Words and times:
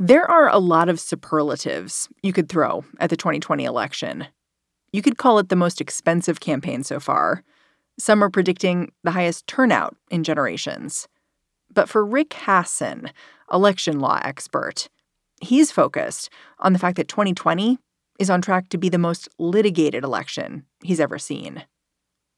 There 0.00 0.30
are 0.30 0.48
a 0.48 0.58
lot 0.58 0.88
of 0.88 1.00
superlatives 1.00 2.08
you 2.22 2.32
could 2.32 2.48
throw 2.48 2.84
at 3.00 3.10
the 3.10 3.16
2020 3.16 3.64
election. 3.64 4.28
You 4.92 5.02
could 5.02 5.18
call 5.18 5.40
it 5.40 5.48
the 5.48 5.56
most 5.56 5.80
expensive 5.80 6.38
campaign 6.38 6.84
so 6.84 7.00
far. 7.00 7.42
Some 7.98 8.22
are 8.22 8.30
predicting 8.30 8.92
the 9.02 9.10
highest 9.10 9.48
turnout 9.48 9.96
in 10.08 10.22
generations. 10.22 11.08
But 11.74 11.88
for 11.88 12.06
Rick 12.06 12.30
Hasen, 12.30 13.10
election 13.52 13.98
law 13.98 14.20
expert, 14.22 14.88
he's 15.40 15.72
focused 15.72 16.30
on 16.60 16.72
the 16.72 16.78
fact 16.78 16.96
that 16.96 17.08
2020 17.08 17.78
is 18.20 18.30
on 18.30 18.40
track 18.40 18.68
to 18.68 18.78
be 18.78 18.88
the 18.88 18.98
most 18.98 19.28
litigated 19.36 20.04
election 20.04 20.64
he's 20.80 21.00
ever 21.00 21.18
seen. 21.18 21.64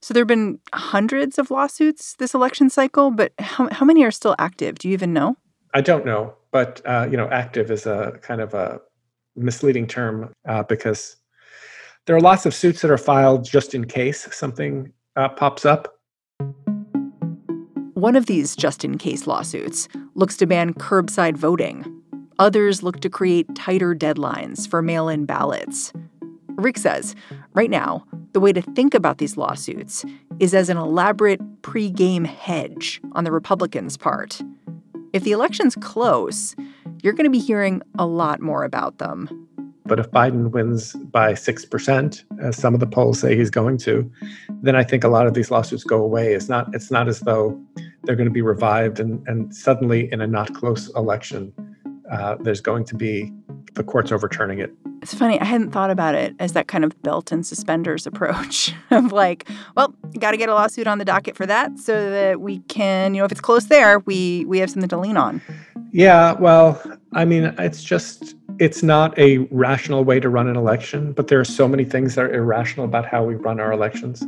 So 0.00 0.14
there 0.14 0.22
have 0.22 0.28
been 0.28 0.60
hundreds 0.72 1.38
of 1.38 1.50
lawsuits 1.50 2.14
this 2.14 2.32
election 2.32 2.70
cycle, 2.70 3.10
but 3.10 3.34
how, 3.38 3.68
how 3.70 3.84
many 3.84 4.02
are 4.02 4.10
still 4.10 4.34
active? 4.38 4.78
Do 4.78 4.88
you 4.88 4.94
even 4.94 5.12
know? 5.12 5.36
I 5.74 5.82
don't 5.82 6.06
know, 6.06 6.34
but 6.52 6.80
uh, 6.84 7.06
you 7.10 7.16
know, 7.16 7.28
active 7.28 7.70
is 7.70 7.86
a 7.86 8.18
kind 8.22 8.40
of 8.40 8.54
a 8.54 8.80
misleading 9.36 9.86
term 9.86 10.32
uh, 10.48 10.62
because 10.64 11.16
there 12.06 12.16
are 12.16 12.20
lots 12.20 12.46
of 12.46 12.54
suits 12.54 12.82
that 12.82 12.90
are 12.90 12.98
filed 12.98 13.44
just 13.44 13.74
in 13.74 13.86
case 13.86 14.28
something 14.34 14.92
uh, 15.16 15.28
pops 15.28 15.64
up. 15.64 15.96
One 17.94 18.16
of 18.16 18.26
these 18.26 18.56
just 18.56 18.84
in 18.84 18.96
case 18.96 19.26
lawsuits 19.26 19.86
looks 20.14 20.36
to 20.38 20.46
ban 20.46 20.72
curbside 20.74 21.36
voting. 21.36 21.84
Others 22.38 22.82
look 22.82 23.00
to 23.00 23.10
create 23.10 23.54
tighter 23.54 23.94
deadlines 23.94 24.66
for 24.66 24.80
mail 24.80 25.08
in 25.08 25.26
ballots. 25.26 25.92
Rick 26.56 26.78
says 26.78 27.14
right 27.52 27.70
now, 27.70 28.04
the 28.32 28.40
way 28.40 28.52
to 28.52 28.62
think 28.62 28.94
about 28.94 29.18
these 29.18 29.36
lawsuits 29.36 30.04
is 30.38 30.54
as 30.54 30.68
an 30.68 30.76
elaborate 30.76 31.40
pre-game 31.62 32.24
hedge 32.24 33.00
on 33.12 33.24
the 33.24 33.32
Republicans' 33.32 33.96
part. 33.96 34.40
If 35.12 35.24
the 35.24 35.32
election's 35.32 35.74
close, 35.74 36.54
you're 37.02 37.12
going 37.12 37.24
to 37.24 37.30
be 37.30 37.40
hearing 37.40 37.82
a 37.98 38.06
lot 38.06 38.40
more 38.40 38.62
about 38.62 38.98
them. 38.98 39.48
But 39.84 39.98
if 39.98 40.08
Biden 40.12 40.52
wins 40.52 40.92
by 40.92 41.32
6%, 41.32 42.24
as 42.40 42.56
some 42.56 42.74
of 42.74 42.80
the 42.80 42.86
polls 42.86 43.18
say 43.18 43.36
he's 43.36 43.50
going 43.50 43.76
to, 43.78 44.08
then 44.62 44.76
I 44.76 44.84
think 44.84 45.02
a 45.02 45.08
lot 45.08 45.26
of 45.26 45.34
these 45.34 45.50
lawsuits 45.50 45.82
go 45.82 46.00
away. 46.00 46.32
It's 46.32 46.48
not, 46.48 46.72
it's 46.74 46.92
not 46.92 47.08
as 47.08 47.20
though 47.20 47.60
they're 48.04 48.14
going 48.14 48.28
to 48.28 48.32
be 48.32 48.42
revived 48.42 49.00
and, 49.00 49.26
and 49.26 49.52
suddenly 49.52 50.08
in 50.12 50.20
a 50.20 50.28
not 50.28 50.54
close 50.54 50.88
election, 50.94 51.52
uh, 52.12 52.36
there's 52.40 52.60
going 52.60 52.84
to 52.84 52.94
be 52.94 53.32
the 53.74 53.82
courts 53.82 54.12
overturning 54.12 54.60
it. 54.60 54.72
It's 55.02 55.14
funny, 55.14 55.40
I 55.40 55.44
hadn't 55.44 55.70
thought 55.70 55.90
about 55.90 56.14
it 56.14 56.34
as 56.38 56.52
that 56.52 56.68
kind 56.68 56.84
of 56.84 57.00
belt 57.02 57.32
and 57.32 57.46
suspenders 57.46 58.06
approach 58.06 58.74
of 58.90 59.12
like, 59.12 59.48
well, 59.74 59.94
got 60.18 60.32
to 60.32 60.36
get 60.36 60.48
a 60.48 60.54
lawsuit 60.54 60.86
on 60.86 60.98
the 60.98 61.04
docket 61.04 61.36
for 61.36 61.46
that 61.46 61.78
so 61.78 62.10
that 62.10 62.40
we 62.40 62.58
can, 62.68 63.14
you 63.14 63.20
know, 63.20 63.24
if 63.24 63.32
it's 63.32 63.40
close 63.40 63.66
there, 63.66 64.00
we 64.00 64.44
we 64.44 64.58
have 64.58 64.70
something 64.70 64.88
to 64.88 64.98
lean 64.98 65.16
on. 65.16 65.40
Yeah, 65.92 66.32
well, 66.32 66.80
I 67.14 67.24
mean, 67.24 67.54
it's 67.58 67.82
just 67.82 68.36
it's 68.58 68.82
not 68.82 69.18
a 69.18 69.38
rational 69.50 70.04
way 70.04 70.20
to 70.20 70.28
run 70.28 70.46
an 70.46 70.56
election, 70.56 71.12
but 71.12 71.28
there 71.28 71.40
are 71.40 71.46
so 71.46 71.66
many 71.66 71.84
things 71.84 72.14
that 72.14 72.26
are 72.26 72.34
irrational 72.34 72.84
about 72.84 73.06
how 73.06 73.24
we 73.24 73.34
run 73.34 73.58
our 73.58 73.72
elections. 73.72 74.22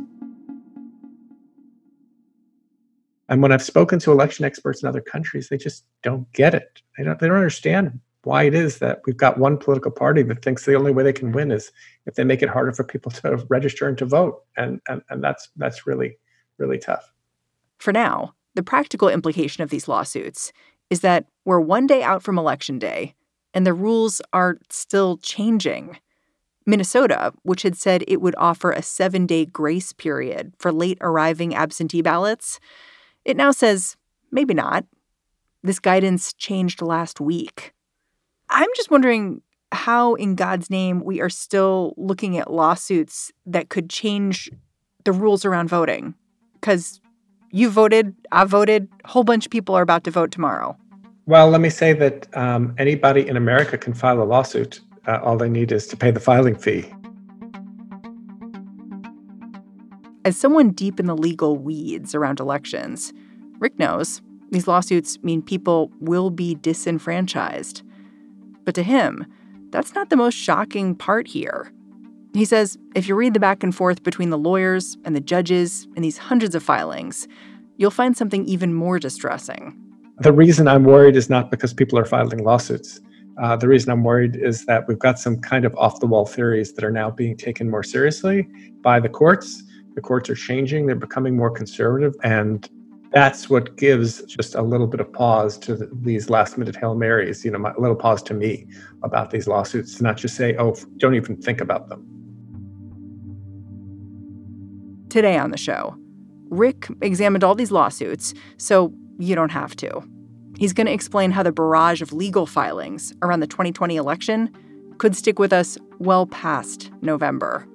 And 3.29 3.41
when 3.41 3.51
I've 3.51 3.63
spoken 3.63 3.99
to 3.99 4.11
election 4.11 4.43
experts 4.43 4.81
in 4.81 4.89
other 4.89 5.01
countries, 5.01 5.49
they 5.49 5.57
just 5.57 5.85
don't 6.01 6.31
get 6.33 6.55
it. 6.55 6.81
They 6.97 7.03
don't 7.03 7.19
they 7.19 7.27
don't 7.27 7.37
understand 7.37 7.99
why 8.23 8.43
it 8.43 8.53
is 8.53 8.79
that 8.79 9.01
we've 9.05 9.17
got 9.17 9.37
one 9.37 9.57
political 9.57 9.91
party 9.91 10.23
that 10.23 10.41
thinks 10.41 10.65
the 10.65 10.75
only 10.75 10.91
way 10.91 11.03
they 11.03 11.13
can 11.13 11.31
win 11.31 11.51
is 11.51 11.71
if 12.05 12.15
they 12.15 12.23
make 12.23 12.41
it 12.41 12.49
harder 12.49 12.71
for 12.71 12.83
people 12.83 13.11
to 13.21 13.45
register 13.49 13.87
and 13.87 13.97
to 13.97 14.05
vote. 14.05 14.41
And 14.57 14.81
and, 14.87 15.01
and 15.09 15.23
that's 15.23 15.49
that's 15.57 15.85
really, 15.85 16.17
really 16.57 16.79
tough. 16.79 17.11
For 17.77 17.91
now, 17.91 18.33
the 18.55 18.63
practical 18.63 19.09
implication 19.09 19.63
of 19.63 19.69
these 19.69 19.87
lawsuits 19.87 20.53
is 20.89 21.01
that 21.01 21.25
we're 21.45 21.59
one 21.59 21.87
day 21.87 22.03
out 22.03 22.23
from 22.23 22.37
election 22.37 22.79
day 22.79 23.15
and 23.53 23.65
the 23.65 23.73
rules 23.73 24.21
are 24.31 24.57
still 24.69 25.17
changing. 25.17 25.97
Minnesota, 26.65 27.33
which 27.43 27.63
had 27.63 27.77
said 27.77 28.03
it 28.07 28.21
would 28.21 28.35
offer 28.37 28.71
a 28.71 28.81
seven 28.81 29.25
day 29.25 29.45
grace 29.45 29.91
period 29.91 30.53
for 30.57 30.71
late 30.71 30.97
arriving 31.01 31.53
absentee 31.53 32.01
ballots, 32.01 32.59
it 33.25 33.35
now 33.35 33.51
says 33.51 33.97
maybe 34.31 34.53
not. 34.53 34.85
This 35.61 35.79
guidance 35.79 36.33
changed 36.33 36.81
last 36.81 37.21
week. 37.21 37.73
I'm 38.55 38.69
just 38.75 38.91
wondering 38.91 39.41
how, 39.71 40.13
in 40.13 40.35
God's 40.35 40.69
name, 40.69 41.03
we 41.03 41.19
are 41.21 41.29
still 41.29 41.95
looking 41.97 42.37
at 42.37 42.53
lawsuits 42.53 43.31
that 43.47 43.69
could 43.69 43.89
change 43.89 44.51
the 45.05 45.11
rules 45.11 45.43
around 45.43 45.69
voting. 45.69 46.13
Because 46.53 47.01
you 47.49 47.71
voted, 47.71 48.15
I 48.31 48.45
voted, 48.45 48.87
a 49.03 49.07
whole 49.07 49.23
bunch 49.23 49.47
of 49.47 49.51
people 49.51 49.73
are 49.73 49.81
about 49.81 50.03
to 50.03 50.11
vote 50.11 50.31
tomorrow. 50.31 50.77
Well, 51.25 51.49
let 51.49 51.61
me 51.61 51.71
say 51.71 51.93
that 51.93 52.27
um, 52.37 52.75
anybody 52.77 53.27
in 53.27 53.37
America 53.37 53.75
can 53.75 53.95
file 53.95 54.21
a 54.21 54.23
lawsuit. 54.23 54.81
Uh, 55.07 55.19
all 55.23 55.35
they 55.35 55.49
need 55.49 55.71
is 55.71 55.87
to 55.87 55.97
pay 55.97 56.11
the 56.11 56.19
filing 56.19 56.55
fee. 56.55 56.85
As 60.25 60.37
someone 60.37 60.69
deep 60.69 60.99
in 60.99 61.07
the 61.07 61.17
legal 61.17 61.57
weeds 61.57 62.13
around 62.13 62.39
elections, 62.39 63.13
Rick 63.57 63.79
knows 63.79 64.21
these 64.51 64.67
lawsuits 64.67 65.17
mean 65.23 65.41
people 65.41 65.91
will 65.99 66.29
be 66.29 66.53
disenfranchised. 66.53 67.81
But 68.63 68.75
to 68.75 68.83
him, 68.83 69.25
that's 69.69 69.95
not 69.95 70.09
the 70.09 70.15
most 70.15 70.35
shocking 70.35 70.95
part 70.95 71.27
here. 71.27 71.71
He 72.33 72.45
says 72.45 72.77
if 72.95 73.07
you 73.07 73.15
read 73.15 73.33
the 73.33 73.39
back 73.39 73.63
and 73.63 73.75
forth 73.75 74.03
between 74.03 74.29
the 74.29 74.37
lawyers 74.37 74.97
and 75.05 75.15
the 75.15 75.21
judges 75.21 75.87
in 75.95 76.01
these 76.01 76.17
hundreds 76.17 76.55
of 76.55 76.63
filings, 76.63 77.27
you'll 77.77 77.91
find 77.91 78.17
something 78.17 78.45
even 78.45 78.73
more 78.73 78.99
distressing. 78.99 79.79
The 80.19 80.31
reason 80.31 80.67
I'm 80.67 80.83
worried 80.83 81.15
is 81.15 81.29
not 81.29 81.51
because 81.51 81.73
people 81.73 81.97
are 81.97 82.05
filing 82.05 82.43
lawsuits. 82.43 83.01
Uh, 83.41 83.55
the 83.55 83.67
reason 83.67 83.91
I'm 83.91 84.03
worried 84.03 84.35
is 84.35 84.65
that 84.65 84.87
we've 84.87 84.99
got 84.99 85.17
some 85.17 85.39
kind 85.39 85.65
of 85.65 85.75
off 85.75 85.99
the 85.99 86.05
wall 86.05 86.25
theories 86.25 86.73
that 86.73 86.83
are 86.83 86.91
now 86.91 87.09
being 87.09 87.35
taken 87.35 87.69
more 87.69 87.83
seriously 87.83 88.47
by 88.81 88.99
the 88.99 89.09
courts. 89.09 89.63
The 89.95 90.01
courts 90.01 90.29
are 90.29 90.35
changing, 90.35 90.85
they're 90.85 90.95
becoming 90.95 91.35
more 91.35 91.51
conservative. 91.51 92.13
And 92.23 92.69
that's 93.13 93.47
what 93.47 93.77
gives 93.77 94.23
just 94.23 94.55
a 94.55 94.61
little 94.63 94.87
bit 94.87 94.99
of 94.99 95.11
pause 95.13 95.57
to 95.59 95.75
the, 95.75 95.89
these 96.01 96.31
last 96.31 96.57
minute 96.57 96.75
Hail 96.75 96.95
Marys, 96.95 97.45
you 97.45 97.51
know, 97.51 97.59
a 97.59 97.79
little 97.79 97.95
pause 97.95 98.23
to 98.23 98.33
me 98.33 98.65
about 99.03 99.29
these 99.29 99.47
lawsuits 99.47 99.95
to 99.95 100.03
not 100.03 100.17
just 100.17 100.35
say, 100.35 100.55
oh, 100.57 100.75
don't 100.97 101.13
even 101.13 101.37
think 101.37 101.61
about 101.61 101.89
them. 101.89 102.09
Today 105.09 105.37
on 105.37 105.51
the 105.51 105.57
show, 105.57 105.95
Rick 106.49 106.87
examined 107.01 107.43
all 107.43 107.53
these 107.53 107.71
lawsuits, 107.71 108.33
so 108.57 108.91
you 109.19 109.35
don't 109.35 109.51
have 109.51 109.75
to. 109.75 110.03
He's 110.57 110.73
going 110.73 110.87
to 110.87 110.93
explain 110.93 111.29
how 111.29 111.43
the 111.43 111.51
barrage 111.51 112.01
of 112.01 112.13
legal 112.13 112.47
filings 112.47 113.13
around 113.21 113.41
the 113.41 113.47
2020 113.47 113.95
election 113.95 114.49
could 114.97 115.15
stick 115.15 115.37
with 115.37 115.53
us 115.53 115.77
well 115.99 116.25
past 116.25 116.91
November. 117.01 117.67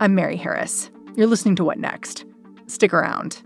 I'm 0.00 0.16
Mary 0.16 0.36
Harris. 0.36 0.90
You're 1.14 1.28
listening 1.28 1.54
to 1.56 1.64
What 1.64 1.78
Next? 1.78 2.24
Stick 2.66 2.92
around. 2.92 3.45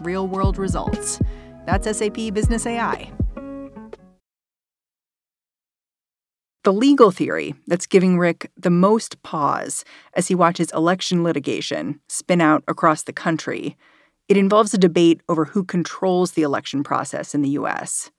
real 0.00 0.26
world 0.26 0.58
results. 0.58 1.20
That's 1.66 1.96
SAP 1.96 2.32
Business 2.32 2.66
AI. 2.66 3.12
The 6.64 6.72
legal 6.72 7.10
theory 7.10 7.54
that's 7.66 7.86
giving 7.86 8.18
Rick 8.18 8.50
the 8.56 8.68
most 8.68 9.22
pause 9.22 9.84
as 10.14 10.28
he 10.28 10.34
watches 10.34 10.70
election 10.72 11.24
litigation 11.24 12.00
spin 12.08 12.40
out 12.40 12.62
across 12.68 13.04
the 13.04 13.12
country, 13.12 13.76
it 14.28 14.36
involves 14.36 14.74
a 14.74 14.78
debate 14.78 15.22
over 15.28 15.46
who 15.46 15.64
controls 15.64 16.32
the 16.32 16.42
election 16.42 16.82
process 16.82 17.34
in 17.34 17.40
the 17.42 17.50
US. 17.50 18.10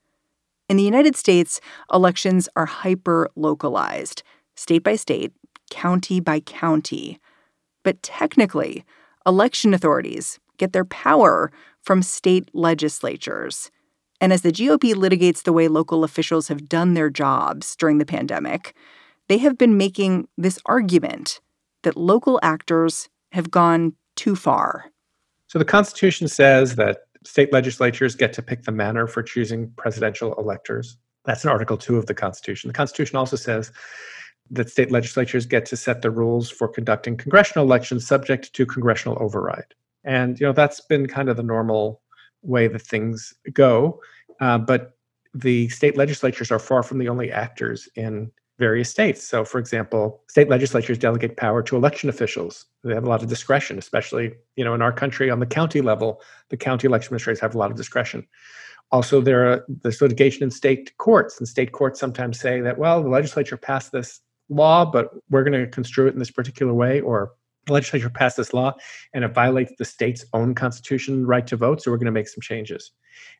In 0.67 0.77
the 0.77 0.83
United 0.83 1.15
States, 1.15 1.61
elections 1.93 2.49
are 2.55 2.65
hyper 2.65 3.29
localized, 3.35 4.23
state 4.55 4.83
by 4.83 4.95
state, 4.95 5.33
county 5.69 6.19
by 6.19 6.39
county. 6.39 7.19
But 7.83 8.01
technically, 8.01 8.85
election 9.25 9.73
authorities 9.73 10.39
get 10.59 10.73
their 10.73 10.85
power 10.85 11.51
from 11.81 12.03
state 12.03 12.49
legislatures. 12.53 13.71
And 14.21 14.31
as 14.31 14.41
the 14.41 14.51
GOP 14.51 14.93
litigates 14.93 15.43
the 15.43 15.53
way 15.53 15.67
local 15.67 16.03
officials 16.03 16.49
have 16.49 16.69
done 16.69 16.93
their 16.93 17.09
jobs 17.09 17.75
during 17.75 17.97
the 17.97 18.05
pandemic, 18.05 18.75
they 19.27 19.37
have 19.39 19.57
been 19.57 19.77
making 19.77 20.27
this 20.37 20.59
argument 20.65 21.39
that 21.83 21.97
local 21.97 22.39
actors 22.43 23.09
have 23.31 23.49
gone 23.49 23.93
too 24.15 24.35
far. 24.35 24.91
So 25.47 25.57
the 25.57 25.65
Constitution 25.65 26.27
says 26.27 26.75
that 26.75 27.05
state 27.23 27.53
legislatures 27.53 28.15
get 28.15 28.33
to 28.33 28.41
pick 28.41 28.63
the 28.63 28.71
manner 28.71 29.07
for 29.07 29.23
choosing 29.23 29.71
presidential 29.77 30.33
electors. 30.35 30.97
That's 31.25 31.43
in 31.43 31.49
Article 31.49 31.77
2 31.77 31.97
of 31.97 32.05
the 32.05 32.13
Constitution. 32.13 32.67
The 32.67 32.73
Constitution 32.73 33.17
also 33.17 33.35
says 33.35 33.71
that 34.51 34.69
state 34.69 34.91
legislatures 34.91 35.45
get 35.45 35.65
to 35.67 35.77
set 35.77 36.01
the 36.01 36.11
rules 36.11 36.49
for 36.49 36.67
conducting 36.67 37.15
congressional 37.15 37.65
elections 37.65 38.05
subject 38.05 38.53
to 38.53 38.65
congressional 38.65 39.17
override. 39.21 39.73
And 40.03 40.39
you 40.39 40.45
know 40.45 40.53
that's 40.53 40.81
been 40.81 41.07
kind 41.07 41.29
of 41.29 41.37
the 41.37 41.43
normal 41.43 42.01
way 42.41 42.67
that 42.67 42.81
things 42.81 43.33
go. 43.53 43.99
Uh, 44.39 44.57
but 44.57 44.93
the 45.33 45.69
state 45.69 45.97
legislatures 45.97 46.51
are 46.51 46.59
far 46.59 46.83
from 46.83 46.97
the 46.97 47.09
only 47.09 47.31
actors 47.31 47.87
in 47.95 48.31
various 48.57 48.89
states. 48.89 49.23
So, 49.25 49.45
for 49.45 49.57
example, 49.57 50.21
state 50.27 50.49
legislatures 50.49 50.97
delegate 50.97 51.37
power 51.37 51.63
to 51.63 51.75
election 51.77 52.09
officials. 52.09 52.65
They 52.83 52.93
have 52.93 53.05
a 53.05 53.09
lot 53.09 53.23
of 53.23 53.29
discretion, 53.29 53.77
especially 53.77 54.33
you 54.55 54.65
know 54.65 54.73
in 54.73 54.81
our 54.81 54.91
country 54.91 55.29
on 55.29 55.39
the 55.39 55.45
county 55.45 55.81
level. 55.81 56.21
The 56.49 56.57
county 56.57 56.87
election 56.87 57.07
administrators 57.07 57.39
have 57.39 57.55
a 57.55 57.57
lot 57.57 57.71
of 57.71 57.77
discretion. 57.77 58.27
Also, 58.91 59.21
there 59.21 59.51
are, 59.51 59.65
there's 59.67 60.01
litigation 60.01 60.43
in 60.43 60.51
state 60.51 60.97
courts, 60.97 61.39
and 61.39 61.47
state 61.47 61.71
courts 61.71 61.99
sometimes 61.99 62.39
say 62.39 62.59
that 62.61 62.77
well, 62.77 63.01
the 63.01 63.09
legislature 63.09 63.57
passed 63.57 63.91
this 63.91 64.19
law, 64.49 64.83
but 64.83 65.11
we're 65.29 65.43
going 65.43 65.59
to 65.59 65.67
construe 65.67 66.07
it 66.07 66.13
in 66.13 66.19
this 66.19 66.31
particular 66.31 66.73
way, 66.73 66.99
or 67.01 67.31
legislature 67.69 68.09
passed 68.09 68.37
this 68.37 68.53
law 68.53 68.73
and 69.13 69.23
it 69.23 69.33
violates 69.33 69.73
the 69.77 69.85
state's 69.85 70.25
own 70.33 70.55
constitution 70.55 71.25
right 71.25 71.45
to 71.47 71.57
vote, 71.57 71.81
so 71.81 71.91
we're 71.91 71.97
going 71.97 72.05
to 72.05 72.11
make 72.11 72.27
some 72.27 72.41
changes. 72.41 72.91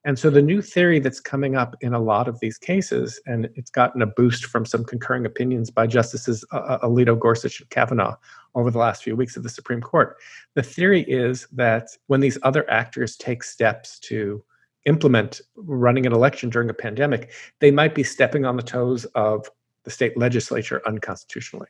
And 0.05 0.17
so 0.17 0.29
the 0.29 0.41
new 0.41 0.61
theory 0.61 0.99
that's 0.99 1.19
coming 1.19 1.55
up 1.55 1.75
in 1.81 1.93
a 1.93 1.99
lot 1.99 2.27
of 2.27 2.39
these 2.39 2.57
cases, 2.57 3.19
and 3.25 3.49
it's 3.55 3.69
gotten 3.69 4.01
a 4.01 4.07
boost 4.07 4.45
from 4.45 4.65
some 4.65 4.83
concurring 4.83 5.25
opinions 5.25 5.69
by 5.69 5.87
Justices 5.87 6.45
uh, 6.51 6.57
uh 6.57 6.87
Alito, 6.87 7.17
Gorsuch, 7.17 7.59
and 7.61 7.69
Kavanaugh 7.69 8.15
over 8.55 8.71
the 8.71 8.77
last 8.77 9.03
few 9.03 9.15
weeks 9.15 9.37
of 9.37 9.43
the 9.43 9.49
Supreme 9.49 9.81
Court. 9.81 10.17
The 10.55 10.63
theory 10.63 11.01
is 11.03 11.47
that 11.51 11.89
when 12.07 12.19
these 12.19 12.37
other 12.43 12.69
actors 12.69 13.15
take 13.15 13.43
steps 13.43 13.99
to 13.99 14.43
implement 14.85 15.41
running 15.55 16.05
an 16.05 16.13
election 16.13 16.49
during 16.49 16.69
a 16.69 16.73
pandemic, 16.73 17.31
they 17.59 17.71
might 17.71 17.93
be 17.93 18.03
stepping 18.03 18.45
on 18.45 18.55
the 18.55 18.63
toes 18.63 19.05
of 19.15 19.49
the 19.83 19.91
state 19.91 20.17
legislature 20.17 20.81
unconstitutionally. 20.85 21.67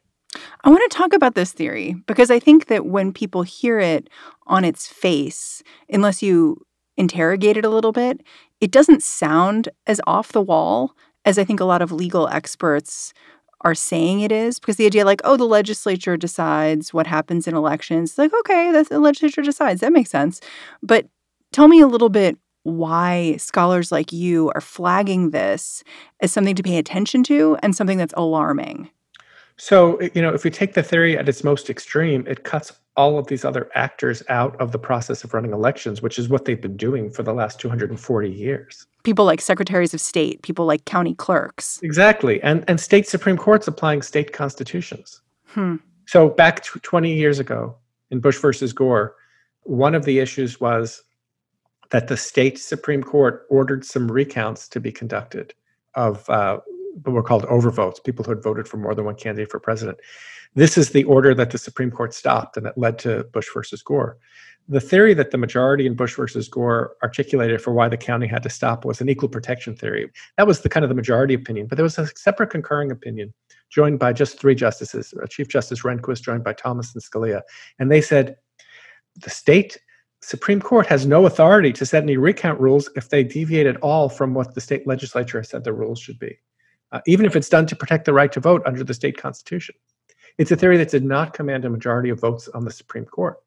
I 0.63 0.69
want 0.69 0.89
to 0.89 0.97
talk 0.97 1.13
about 1.13 1.35
this 1.35 1.51
theory 1.51 1.95
because 2.05 2.29
I 2.29 2.39
think 2.39 2.67
that 2.67 2.85
when 2.85 3.11
people 3.11 3.43
hear 3.43 3.79
it 3.79 4.09
on 4.47 4.63
its 4.63 4.87
face, 4.87 5.63
unless 5.89 6.21
you 6.21 6.65
interrogate 6.97 7.57
it 7.57 7.65
a 7.65 7.69
little 7.69 7.91
bit, 7.91 8.21
it 8.61 8.71
doesn't 8.71 9.03
sound 9.03 9.69
as 9.87 10.01
off 10.05 10.31
the 10.31 10.41
wall 10.41 10.95
as 11.25 11.37
I 11.37 11.43
think 11.43 11.59
a 11.59 11.65
lot 11.65 11.81
of 11.81 11.91
legal 11.91 12.27
experts 12.27 13.13
are 13.61 13.75
saying 13.75 14.21
it 14.21 14.31
is 14.31 14.59
because 14.59 14.77
the 14.77 14.85
idea 14.85 15.03
like 15.03 15.21
oh 15.25 15.35
the 15.35 15.43
legislature 15.45 16.15
decides 16.15 16.93
what 16.93 17.07
happens 17.07 17.47
in 17.47 17.55
elections. 17.55 18.17
Like 18.17 18.33
okay 18.41 18.71
that's 18.71 18.89
the 18.89 18.99
legislature 18.99 19.41
decides. 19.41 19.81
That 19.81 19.93
makes 19.93 20.09
sense. 20.09 20.39
But 20.81 21.07
tell 21.51 21.67
me 21.67 21.81
a 21.81 21.87
little 21.87 22.09
bit 22.09 22.37
why 22.63 23.35
scholars 23.37 23.91
like 23.91 24.13
you 24.13 24.51
are 24.55 24.61
flagging 24.61 25.31
this 25.31 25.83
as 26.21 26.31
something 26.31 26.55
to 26.55 26.63
pay 26.63 26.77
attention 26.77 27.23
to 27.23 27.57
and 27.63 27.75
something 27.75 27.97
that's 27.97 28.13
alarming 28.15 28.89
so, 29.59 29.99
you 30.13 30.21
know, 30.21 30.33
if 30.33 30.45
we 30.45 30.51
take 30.51 30.73
the 30.73 30.81
theory 30.81 31.17
at 31.17 31.27
its 31.27 31.43
most 31.43 31.69
extreme, 31.69 32.25
it 32.27 32.45
cuts 32.45 32.71
all 32.95 33.19
of 33.19 33.27
these 33.27 33.43
other 33.43 33.69
actors 33.75 34.23
out 34.29 34.55
of 34.61 34.71
the 34.71 34.79
process 34.79 35.25
of 35.25 35.33
running 35.33 35.51
elections, 35.51 36.01
which 36.01 36.17
is 36.17 36.29
what 36.29 36.45
they've 36.45 36.61
been 36.61 36.77
doing 36.77 37.09
for 37.09 37.23
the 37.23 37.33
last 37.33 37.59
240 37.59 38.29
years. 38.29 38.87
People 39.03 39.25
like 39.25 39.41
secretaries 39.41 39.93
of 39.93 39.99
state, 39.99 40.41
people 40.43 40.65
like 40.65 40.85
county 40.85 41.13
clerks. 41.13 41.77
Exactly. 41.83 42.41
And 42.41 42.63
and 42.69 42.79
state 42.79 43.05
supreme 43.05 43.35
courts 43.35 43.67
applying 43.67 44.01
state 44.01 44.31
constitutions. 44.31 45.21
Hmm. 45.47 45.75
So 46.05 46.29
back 46.29 46.63
20 46.63 47.13
years 47.13 47.37
ago 47.37 47.75
in 48.11 48.21
Bush 48.21 48.37
versus 48.37 48.71
Gore, 48.71 49.13
one 49.63 49.93
of 49.93 50.05
the 50.05 50.19
issues 50.19 50.61
was 50.61 51.03
that 51.89 52.07
the 52.07 52.15
state 52.15 52.57
supreme 52.57 53.03
court 53.03 53.45
ordered 53.49 53.83
some 53.83 54.09
recounts 54.09 54.69
to 54.69 54.79
be 54.79 54.91
conducted 54.93 55.53
of 55.95 56.29
uh, 56.29 56.59
what 57.03 57.13
were 57.13 57.23
called 57.23 57.45
overvotes, 57.45 58.03
people 58.03 58.23
who 58.23 58.31
had 58.31 58.43
voted 58.43 58.67
for 58.67 58.77
more 58.77 58.95
than 58.95 59.05
one 59.05 59.15
candidate 59.15 59.51
for 59.51 59.59
president. 59.59 59.99
This 60.55 60.77
is 60.77 60.89
the 60.89 61.03
order 61.03 61.33
that 61.35 61.51
the 61.51 61.57
Supreme 61.57 61.91
Court 61.91 62.13
stopped, 62.13 62.57
and 62.57 62.65
that 62.65 62.77
led 62.77 62.97
to 62.99 63.25
Bush 63.25 63.47
versus 63.53 63.81
Gore. 63.81 64.17
The 64.67 64.79
theory 64.79 65.13
that 65.15 65.31
the 65.31 65.37
majority 65.37 65.85
in 65.87 65.95
Bush 65.95 66.15
versus 66.15 66.47
Gore 66.47 66.95
articulated 67.01 67.61
for 67.61 67.73
why 67.73 67.89
the 67.89 67.97
county 67.97 68.27
had 68.27 68.43
to 68.43 68.49
stop 68.49 68.85
was 68.85 69.01
an 69.01 69.09
equal 69.09 69.29
protection 69.29 69.75
theory. 69.75 70.09
That 70.37 70.47
was 70.47 70.61
the 70.61 70.69
kind 70.69 70.83
of 70.83 70.89
the 70.89 70.95
majority 70.95 71.33
opinion, 71.33 71.67
but 71.67 71.75
there 71.75 71.83
was 71.83 71.97
a 71.97 72.07
separate 72.15 72.51
concurring 72.51 72.91
opinion 72.91 73.33
joined 73.69 73.99
by 73.99 74.13
just 74.13 74.39
three 74.39 74.55
justices, 74.55 75.13
uh, 75.21 75.27
Chief 75.27 75.47
Justice 75.47 75.81
Rehnquist 75.81 76.21
joined 76.21 76.43
by 76.43 76.53
Thomas 76.53 76.93
and 76.93 77.03
Scalia, 77.03 77.41
and 77.77 77.91
they 77.91 78.01
said 78.01 78.35
the 79.23 79.29
state 79.29 79.77
Supreme 80.21 80.59
Court 80.59 80.85
has 80.87 81.05
no 81.05 81.25
authority 81.25 81.71
to 81.73 81.85
set 81.85 82.03
any 82.03 82.17
recount 82.17 82.59
rules 82.59 82.89
if 82.95 83.09
they 83.09 83.23
deviate 83.23 83.67
at 83.67 83.77
all 83.77 84.09
from 84.09 84.33
what 84.33 84.53
the 84.53 84.61
state 84.61 84.85
legislature 84.85 85.39
has 85.39 85.49
said 85.49 85.63
the 85.63 85.73
rules 85.73 85.99
should 85.99 86.19
be 86.19 86.37
uh, 86.91 87.01
even 87.05 87.25
if 87.25 87.35
it's 87.35 87.49
done 87.49 87.65
to 87.67 87.75
protect 87.75 88.05
the 88.05 88.13
right 88.13 88.31
to 88.31 88.39
vote 88.39 88.61
under 88.65 88.83
the 88.83 88.93
state 88.93 89.17
constitution. 89.17 89.75
It's 90.37 90.51
a 90.51 90.55
theory 90.55 90.77
that 90.77 90.89
did 90.89 91.03
not 91.03 91.33
command 91.33 91.65
a 91.65 91.69
majority 91.69 92.09
of 92.09 92.19
votes 92.19 92.47
on 92.49 92.65
the 92.65 92.71
Supreme 92.71 93.05
Court, 93.05 93.37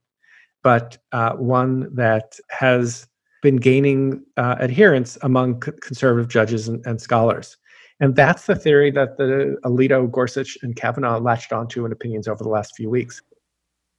but 0.63 0.99
uh, 1.13 1.33
one 1.35 1.95
that 1.95 2.39
has 2.51 3.07
been 3.43 3.57
gaining 3.57 4.23
uh, 4.37 4.57
adherence 4.61 5.19
among 5.23 5.61
conservative 5.61 6.29
judges 6.29 6.69
and, 6.69 6.85
and, 6.87 7.01
scholars. 7.01 7.57
And 7.99 8.15
that's 8.15 8.47
the 8.47 8.55
theory 8.55 8.91
that 8.93 9.17
the 9.17 9.57
Alito, 9.65 10.11
Gorsuch, 10.11 10.57
and 10.63 10.77
Kavanaugh 10.77 11.19
latched 11.19 11.53
onto 11.53 11.85
in 11.85 11.93
opinions 11.93 12.29
over 12.29 12.43
the 12.43 12.51
last 12.51 12.75
few 12.77 12.89
weeks. 12.89 13.21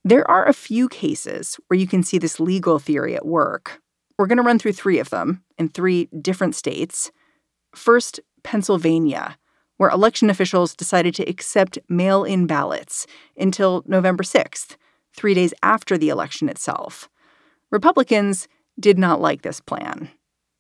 There 0.06 0.30
are 0.30 0.46
a 0.46 0.54
few 0.54 0.90
cases 0.90 1.60
where 1.68 1.80
you 1.80 1.88
can 1.88 2.04
see 2.04 2.18
this 2.18 2.40
legal 2.40 2.80
theory 2.80 3.16
at 3.16 3.26
work. 3.26 3.82
We're 4.18 4.28
going 4.28 4.38
to 4.38 4.44
run 4.44 4.60
through 4.60 4.74
three 4.74 5.00
of 5.00 5.10
them 5.10 5.44
in 5.58 5.70
three 5.70 6.06
different 6.22 6.56
states. 6.56 7.12
First, 7.76 8.20
Pennsylvania, 8.44 9.38
where 9.78 9.90
election 9.90 10.30
officials 10.30 10.76
decided 10.76 11.16
to 11.16 11.30
accept 11.30 11.80
mail 11.90 12.24
in 12.24 12.46
ballots 12.48 13.08
until 13.38 13.84
November 13.86 14.24
6th, 14.24 14.78
three 15.16 15.34
days 15.34 15.54
after 15.64 15.98
the 15.98 16.10
election 16.10 16.50
itself. 16.50 17.10
Republicans 17.72 18.48
did 18.80 18.98
not 18.98 19.22
like 19.22 19.42
this 19.42 19.60
plan. 19.60 20.10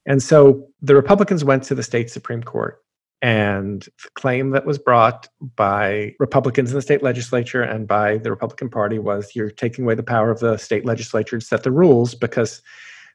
And 0.05 0.21
so 0.21 0.67
the 0.81 0.95
Republicans 0.95 1.43
went 1.43 1.63
to 1.63 1.75
the 1.75 1.83
state 1.83 2.09
Supreme 2.09 2.43
Court. 2.43 2.79
And 3.21 3.83
the 3.83 4.09
claim 4.15 4.49
that 4.49 4.65
was 4.65 4.77
brought 4.77 5.29
by 5.55 6.13
Republicans 6.19 6.71
in 6.71 6.75
the 6.75 6.81
state 6.81 7.01
legislature 7.01 7.61
and 7.61 7.87
by 7.87 8.17
the 8.17 8.29
Republican 8.29 8.69
Party 8.69 8.99
was 8.99 9.33
you're 9.33 9.49
taking 9.49 9.85
away 9.85 9.95
the 9.95 10.03
power 10.03 10.29
of 10.29 10.41
the 10.41 10.57
state 10.57 10.85
legislature 10.85 11.39
to 11.39 11.45
set 11.45 11.63
the 11.63 11.71
rules 11.71 12.15
because 12.15 12.61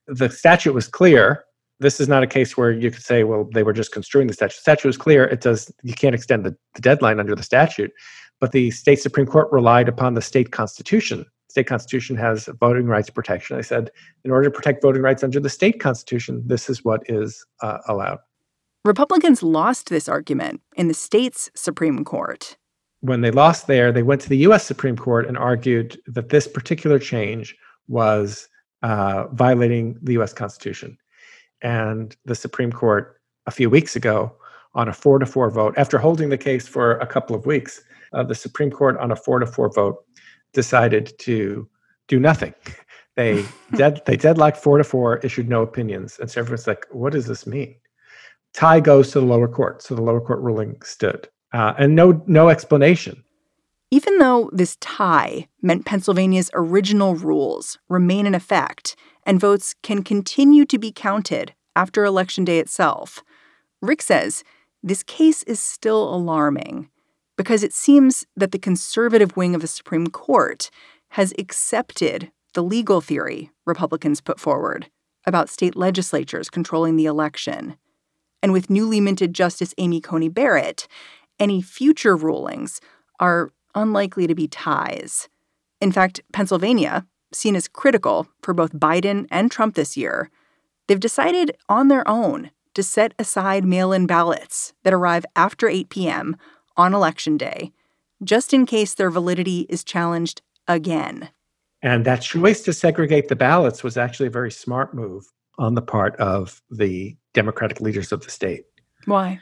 the 0.06 0.30
statute 0.30 0.72
was 0.72 0.88
clear 0.88 1.44
this 1.80 2.00
is 2.00 2.08
not 2.08 2.22
a 2.22 2.26
case 2.26 2.56
where 2.56 2.72
you 2.72 2.90
could 2.90 3.02
say, 3.02 3.24
well, 3.24 3.48
they 3.52 3.62
were 3.62 3.72
just 3.72 3.92
construing 3.92 4.26
the 4.26 4.34
statute. 4.34 4.56
The 4.56 4.60
statute 4.60 4.88
is 4.88 4.96
clear. 4.96 5.24
It 5.24 5.40
does 5.40 5.72
you 5.82 5.94
can't 5.94 6.14
extend 6.14 6.44
the, 6.44 6.56
the 6.74 6.80
deadline 6.80 7.20
under 7.20 7.34
the 7.34 7.42
statute. 7.42 7.92
But 8.40 8.52
the 8.52 8.70
state 8.70 9.00
Supreme 9.00 9.26
Court 9.26 9.48
relied 9.50 9.88
upon 9.88 10.14
the 10.14 10.22
state 10.22 10.52
constitution. 10.52 11.24
state 11.48 11.66
constitution 11.66 12.16
has 12.16 12.48
voting 12.60 12.86
rights 12.86 13.10
protection. 13.10 13.56
They 13.56 13.62
said, 13.62 13.90
in 14.24 14.30
order 14.30 14.48
to 14.48 14.54
protect 14.54 14.82
voting 14.82 15.02
rights 15.02 15.24
under 15.24 15.40
the 15.40 15.50
state 15.50 15.80
constitution, 15.80 16.42
this 16.46 16.70
is 16.70 16.84
what 16.84 17.02
is 17.08 17.44
uh, 17.62 17.78
allowed. 17.88 18.18
Republicans 18.84 19.42
lost 19.42 19.88
this 19.88 20.08
argument 20.08 20.60
in 20.76 20.88
the 20.88 20.94
state's 20.94 21.50
Supreme 21.54 22.04
Court. 22.04 22.56
When 23.00 23.20
they 23.20 23.30
lost 23.30 23.66
there, 23.66 23.92
they 23.92 24.02
went 24.02 24.20
to 24.22 24.28
the 24.28 24.38
U.S. 24.38 24.64
Supreme 24.64 24.96
Court 24.96 25.26
and 25.26 25.36
argued 25.36 26.00
that 26.06 26.30
this 26.30 26.48
particular 26.48 26.98
change 26.98 27.56
was 27.86 28.48
uh, 28.82 29.26
violating 29.32 29.96
the 30.02 30.14
U.S. 30.14 30.32
Constitution 30.32 30.96
and 31.62 32.16
the 32.24 32.34
Supreme 32.34 32.72
Court 32.72 33.20
a 33.46 33.50
few 33.50 33.70
weeks 33.70 33.96
ago 33.96 34.32
on 34.74 34.88
a 34.88 34.92
four 34.92 35.18
to 35.18 35.26
four 35.26 35.50
vote, 35.50 35.74
after 35.76 35.98
holding 35.98 36.28
the 36.28 36.38
case 36.38 36.68
for 36.68 36.98
a 36.98 37.06
couple 37.06 37.34
of 37.34 37.46
weeks, 37.46 37.80
uh, 38.12 38.22
the 38.22 38.34
Supreme 38.34 38.70
Court 38.70 38.96
on 38.98 39.10
a 39.10 39.16
four 39.16 39.38
to 39.38 39.46
four 39.46 39.70
vote 39.72 40.04
decided 40.52 41.12
to 41.20 41.68
do 42.08 42.18
nothing. 42.20 42.54
They 43.16 43.44
dead 43.74 44.00
they 44.06 44.16
deadlocked 44.16 44.58
four 44.58 44.78
to 44.78 44.84
four, 44.84 45.16
issued 45.18 45.48
no 45.48 45.60
opinions, 45.62 46.20
and 46.20 46.30
so 46.30 46.40
everyone's 46.40 46.68
like, 46.68 46.86
"What 46.92 47.12
does 47.12 47.26
this 47.26 47.48
mean?" 47.48 47.74
Tie 48.54 48.78
goes 48.78 49.10
to 49.10 49.18
the 49.18 49.26
lower 49.26 49.48
court, 49.48 49.82
so 49.82 49.96
the 49.96 50.02
lower 50.02 50.20
court 50.20 50.38
ruling 50.38 50.80
stood. 50.82 51.28
uh, 51.52 51.74
and 51.78 51.96
no 51.96 52.22
no 52.28 52.48
explanation. 52.48 53.24
Even 53.90 54.18
though 54.18 54.50
this 54.52 54.76
tie 54.76 55.48
meant 55.62 55.84
Pennsylvania's 55.84 56.50
original 56.54 57.16
rules 57.16 57.76
remain 57.88 58.24
in 58.24 58.36
effect 58.36 58.94
and 59.28 59.38
votes 59.38 59.74
can 59.82 60.02
continue 60.02 60.64
to 60.64 60.78
be 60.78 60.90
counted 60.90 61.52
after 61.76 62.04
Election 62.04 62.44
Day 62.46 62.58
itself, 62.58 63.22
Rick 63.82 64.00
says 64.00 64.42
this 64.82 65.02
case 65.02 65.42
is 65.42 65.60
still 65.60 66.12
alarming 66.12 66.88
because 67.36 67.62
it 67.62 67.74
seems 67.74 68.26
that 68.36 68.52
the 68.52 68.58
conservative 68.58 69.36
wing 69.36 69.54
of 69.54 69.60
the 69.60 69.68
Supreme 69.68 70.06
Court 70.08 70.70
has 71.10 71.34
accepted 71.38 72.32
the 72.54 72.62
legal 72.62 73.02
theory 73.02 73.50
Republicans 73.66 74.22
put 74.22 74.40
forward 74.40 74.90
about 75.26 75.50
state 75.50 75.76
legislatures 75.76 76.48
controlling 76.48 76.96
the 76.96 77.06
election. 77.06 77.76
And 78.42 78.52
with 78.52 78.70
newly 78.70 79.00
minted 79.00 79.34
Justice 79.34 79.74
Amy 79.76 80.00
Coney 80.00 80.30
Barrett, 80.30 80.88
any 81.38 81.60
future 81.60 82.16
rulings 82.16 82.80
are 83.20 83.50
unlikely 83.74 84.26
to 84.26 84.34
be 84.34 84.48
ties. 84.48 85.28
In 85.80 85.92
fact, 85.92 86.22
Pennsylvania, 86.32 87.06
seen 87.32 87.56
as 87.56 87.68
critical 87.68 88.28
for 88.42 88.54
both 88.54 88.72
Biden 88.72 89.26
and 89.30 89.50
Trump 89.50 89.74
this 89.74 89.96
year, 89.96 90.30
they've 90.86 91.00
decided 91.00 91.56
on 91.68 91.88
their 91.88 92.06
own 92.08 92.50
to 92.74 92.82
set 92.82 93.14
aside 93.18 93.64
mail 93.64 93.92
in 93.92 94.06
ballots 94.06 94.72
that 94.84 94.94
arrive 94.94 95.26
after 95.34 95.68
8 95.68 95.88
p.m. 95.88 96.36
on 96.76 96.94
Election 96.94 97.36
Day, 97.36 97.72
just 98.22 98.54
in 98.54 98.66
case 98.66 98.94
their 98.94 99.10
validity 99.10 99.66
is 99.68 99.84
challenged 99.84 100.42
again. 100.66 101.30
And 101.82 102.04
that 102.04 102.22
choice 102.22 102.62
to 102.62 102.72
segregate 102.72 103.28
the 103.28 103.36
ballots 103.36 103.82
was 103.82 103.96
actually 103.96 104.26
a 104.26 104.30
very 104.30 104.50
smart 104.50 104.94
move 104.94 105.24
on 105.58 105.74
the 105.74 105.82
part 105.82 106.16
of 106.16 106.62
the 106.70 107.16
Democratic 107.34 107.80
leaders 107.80 108.12
of 108.12 108.24
the 108.24 108.30
state. 108.30 108.64
Why? 109.04 109.40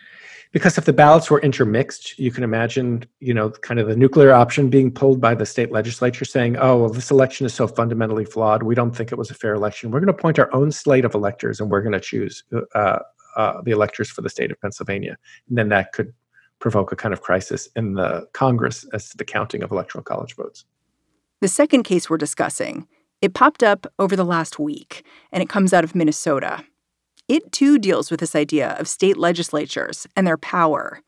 Because 0.56 0.78
if 0.78 0.86
the 0.86 0.92
ballots 0.94 1.30
were 1.30 1.38
intermixed, 1.42 2.18
you 2.18 2.30
can 2.30 2.42
imagine, 2.42 3.04
you 3.20 3.34
know, 3.34 3.50
kind 3.50 3.78
of 3.78 3.88
the 3.88 3.94
nuclear 3.94 4.32
option 4.32 4.70
being 4.70 4.90
pulled 4.90 5.20
by 5.20 5.34
the 5.34 5.44
state 5.44 5.70
legislature 5.70 6.24
saying, 6.24 6.56
oh, 6.56 6.78
well, 6.78 6.88
this 6.88 7.10
election 7.10 7.44
is 7.44 7.52
so 7.52 7.68
fundamentally 7.68 8.24
flawed. 8.24 8.62
We 8.62 8.74
don't 8.74 8.96
think 8.96 9.12
it 9.12 9.18
was 9.18 9.30
a 9.30 9.34
fair 9.34 9.52
election. 9.52 9.90
We're 9.90 10.00
going 10.00 10.10
to 10.10 10.14
appoint 10.14 10.38
our 10.38 10.50
own 10.54 10.72
slate 10.72 11.04
of 11.04 11.14
electors 11.14 11.60
and 11.60 11.70
we're 11.70 11.82
going 11.82 11.92
to 11.92 12.00
choose 12.00 12.42
uh, 12.74 13.00
uh, 13.36 13.60
the 13.64 13.70
electors 13.70 14.08
for 14.08 14.22
the 14.22 14.30
state 14.30 14.50
of 14.50 14.58
Pennsylvania. 14.62 15.18
And 15.50 15.58
then 15.58 15.68
that 15.68 15.92
could 15.92 16.14
provoke 16.58 16.90
a 16.90 16.96
kind 16.96 17.12
of 17.12 17.20
crisis 17.20 17.68
in 17.76 17.92
the 17.92 18.26
Congress 18.32 18.86
as 18.94 19.10
to 19.10 19.18
the 19.18 19.26
counting 19.26 19.62
of 19.62 19.70
electoral 19.70 20.02
college 20.02 20.36
votes. 20.36 20.64
The 21.42 21.48
second 21.48 21.82
case 21.82 22.08
we're 22.08 22.16
discussing, 22.16 22.88
it 23.20 23.34
popped 23.34 23.62
up 23.62 23.86
over 23.98 24.16
the 24.16 24.24
last 24.24 24.58
week, 24.58 25.04
and 25.32 25.42
it 25.42 25.50
comes 25.50 25.74
out 25.74 25.84
of 25.84 25.94
Minnesota. 25.94 26.64
It 27.28 27.50
too 27.50 27.78
deals 27.78 28.10
with 28.10 28.20
this 28.20 28.36
idea 28.36 28.76
of 28.78 28.86
state 28.86 29.16
legislatures 29.16 30.06
and 30.16 30.26
their 30.26 30.36
power. 30.36 31.02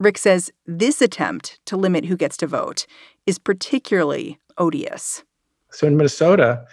Rick 0.00 0.18
says 0.18 0.50
this 0.66 1.00
attempt 1.00 1.60
to 1.66 1.76
limit 1.76 2.06
who 2.06 2.16
gets 2.16 2.36
to 2.38 2.48
vote 2.48 2.86
is 3.26 3.38
particularly 3.38 4.38
odious. 4.58 5.22
So 5.70 5.86
in 5.86 5.96
Minnesota, 5.96 6.64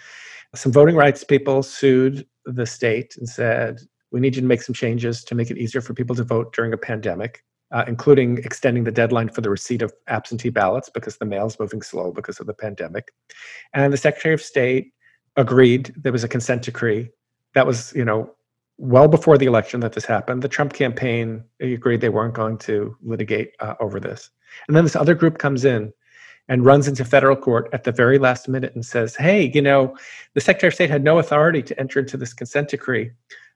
some 0.56 0.72
voting 0.72 0.96
rights 0.96 1.22
people 1.22 1.62
sued 1.62 2.26
the 2.44 2.66
state 2.66 3.16
and 3.16 3.28
said, 3.28 3.80
we 4.10 4.18
need 4.18 4.34
you 4.34 4.42
to 4.42 4.48
make 4.48 4.62
some 4.62 4.74
changes 4.74 5.22
to 5.24 5.36
make 5.36 5.50
it 5.50 5.58
easier 5.58 5.80
for 5.80 5.94
people 5.94 6.16
to 6.16 6.24
vote 6.24 6.52
during 6.52 6.72
a 6.72 6.76
pandemic, 6.76 7.44
uh, 7.70 7.84
including 7.86 8.38
extending 8.38 8.82
the 8.82 8.90
deadline 8.90 9.28
for 9.28 9.40
the 9.40 9.50
receipt 9.50 9.82
of 9.82 9.92
absentee 10.08 10.50
ballots 10.50 10.90
because 10.90 11.18
the 11.18 11.24
mail 11.24 11.46
is 11.46 11.60
moving 11.60 11.82
slow 11.82 12.10
because 12.10 12.40
of 12.40 12.46
the 12.46 12.54
pandemic. 12.54 13.12
And 13.72 13.92
the 13.92 13.96
Secretary 13.96 14.34
of 14.34 14.42
State 14.42 14.92
agreed. 15.36 15.94
There 15.96 16.10
was 16.10 16.24
a 16.24 16.28
consent 16.28 16.62
decree 16.62 17.10
that 17.54 17.66
was, 17.66 17.92
you 17.94 18.04
know, 18.04 18.34
well 18.80 19.08
before 19.08 19.36
the 19.36 19.44
election 19.44 19.80
that 19.80 19.92
this 19.92 20.06
happened. 20.06 20.42
The 20.42 20.48
Trump 20.48 20.72
campaign 20.72 21.44
agreed 21.60 22.00
they 22.00 22.08
weren't 22.08 22.34
going 22.34 22.56
to 22.58 22.96
litigate 23.02 23.52
uh, 23.60 23.74
over 23.78 24.00
this. 24.00 24.30
And 24.66 24.76
then 24.76 24.84
this 24.84 24.96
other 24.96 25.14
group 25.14 25.36
comes 25.36 25.66
in 25.66 25.92
and 26.48 26.64
runs 26.64 26.88
into 26.88 27.04
federal 27.04 27.36
court 27.36 27.68
at 27.74 27.84
the 27.84 27.92
very 27.92 28.18
last 28.18 28.48
minute 28.48 28.74
and 28.74 28.84
says, 28.84 29.14
hey, 29.14 29.50
you 29.54 29.60
know, 29.60 29.94
the 30.34 30.40
Secretary 30.40 30.68
of 30.68 30.74
State 30.74 30.90
had 30.90 31.04
no 31.04 31.18
authority 31.18 31.62
to 31.62 31.78
enter 31.78 32.00
into 32.00 32.16
this 32.16 32.32
consent 32.32 32.70
decree. 32.70 33.10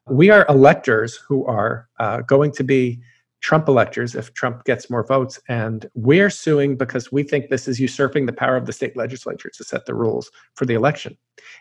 We 0.09 0.29
are 0.29 0.45
electors 0.51 1.17
who 1.17 1.47
are 1.47 1.89
uh, 1.99 2.21
going 2.21 2.53
to 2.53 2.63
be 2.63 3.01
Trump 3.41 3.67
electors 3.67 4.15
if 4.15 4.35
Trump 4.35 4.65
gets 4.65 4.91
more 4.91 5.07
votes. 5.07 5.41
And 5.49 5.89
we're 5.95 6.31
suing 6.31 6.77
because 6.77 7.11
we 7.11 7.23
think 7.23 7.49
this 7.49 7.67
is 7.67 7.81
usurping 7.81 8.27
the 8.27 8.33
power 8.33 8.57
of 8.57 8.67
the 8.67 8.73
state 8.75 8.97
legislature 8.97 9.51
to 9.55 9.65
set 9.65 9.87
the 9.87 9.95
rules 9.95 10.31
for 10.55 10.67
the 10.67 10.75
election. 10.75 11.17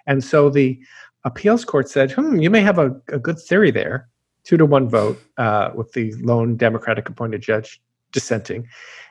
And 0.05 0.22
so 0.22 0.50
the 0.50 0.79
appeals 1.24 1.65
court 1.65 1.89
said, 1.89 2.12
hmm, 2.12 2.39
you 2.39 2.50
may 2.50 2.62
have 2.62 2.80
a, 2.80 2.96
a 3.10 3.20
good 3.20 3.39
theory 3.39 3.72
there, 3.72 4.10
two 4.44 4.58
to 4.58 4.65
one 4.65 4.89
vote 4.89 5.22
uh, 5.38 5.72
with 5.74 5.92
the 5.94 6.13
lone 6.15 6.56
Democratic 6.56 7.10
appointed 7.10 7.42
judge 7.42 7.82
dissenting. 8.12 8.68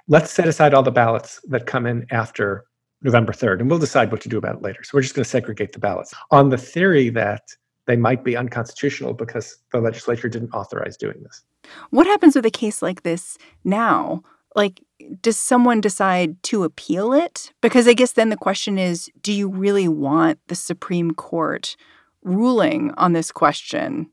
Let's 0.08 0.30
set 0.30 0.48
aside 0.48 0.74
all 0.74 0.82
the 0.82 0.90
ballots 0.90 1.40
that 1.48 1.66
come 1.66 1.86
in 1.86 2.06
after 2.10 2.64
November 3.02 3.32
3rd, 3.32 3.60
and 3.60 3.70
we'll 3.70 3.78
decide 3.78 4.12
what 4.12 4.20
to 4.22 4.28
do 4.28 4.38
about 4.38 4.56
it 4.56 4.62
later. 4.62 4.82
So 4.84 4.90
we're 4.94 5.02
just 5.02 5.14
going 5.14 5.24
to 5.24 5.30
segregate 5.30 5.72
the 5.72 5.78
ballots 5.78 6.14
on 6.30 6.50
the 6.50 6.58
theory 6.58 7.08
that 7.10 7.42
they 7.86 7.96
might 7.96 8.22
be 8.22 8.36
unconstitutional 8.36 9.12
because 9.12 9.58
the 9.72 9.80
legislature 9.80 10.28
didn't 10.28 10.52
authorize 10.52 10.96
doing 10.96 11.20
this. 11.22 11.42
What 11.90 12.06
happens 12.06 12.36
with 12.36 12.46
a 12.46 12.50
case 12.50 12.80
like 12.80 13.02
this 13.02 13.38
now? 13.64 14.22
Like, 14.54 14.82
does 15.20 15.36
someone 15.36 15.80
decide 15.80 16.40
to 16.44 16.62
appeal 16.62 17.12
it? 17.12 17.52
Because 17.60 17.88
I 17.88 17.94
guess 17.94 18.12
then 18.12 18.28
the 18.28 18.36
question 18.36 18.78
is 18.78 19.10
do 19.20 19.32
you 19.32 19.48
really 19.48 19.88
want 19.88 20.38
the 20.46 20.54
Supreme 20.54 21.12
Court 21.12 21.76
ruling 22.22 22.92
on 22.96 23.12
this 23.12 23.32
question, 23.32 24.10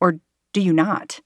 or 0.00 0.18
do 0.52 0.60
you 0.60 0.72
not? 0.72 1.20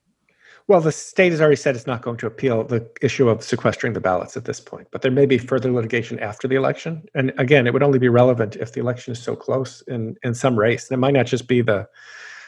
Well, 0.68 0.80
the 0.80 0.90
state 0.90 1.30
has 1.30 1.40
already 1.40 1.56
said 1.56 1.76
it's 1.76 1.86
not 1.86 2.02
going 2.02 2.16
to 2.16 2.26
appeal 2.26 2.64
the 2.64 2.90
issue 3.00 3.28
of 3.28 3.44
sequestering 3.44 3.92
the 3.92 4.00
ballots 4.00 4.36
at 4.36 4.46
this 4.46 4.58
point, 4.58 4.88
but 4.90 5.02
there 5.02 5.12
may 5.12 5.24
be 5.24 5.38
further 5.38 5.70
litigation 5.70 6.18
after 6.18 6.48
the 6.48 6.56
election. 6.56 7.04
And 7.14 7.32
again, 7.38 7.68
it 7.68 7.72
would 7.72 7.84
only 7.84 8.00
be 8.00 8.08
relevant 8.08 8.56
if 8.56 8.72
the 8.72 8.80
election 8.80 9.12
is 9.12 9.22
so 9.22 9.36
close 9.36 9.82
in, 9.82 10.16
in 10.24 10.34
some 10.34 10.58
race. 10.58 10.90
And 10.90 10.96
it 10.96 10.98
might 10.98 11.14
not 11.14 11.26
just 11.26 11.46
be 11.46 11.62
the 11.62 11.88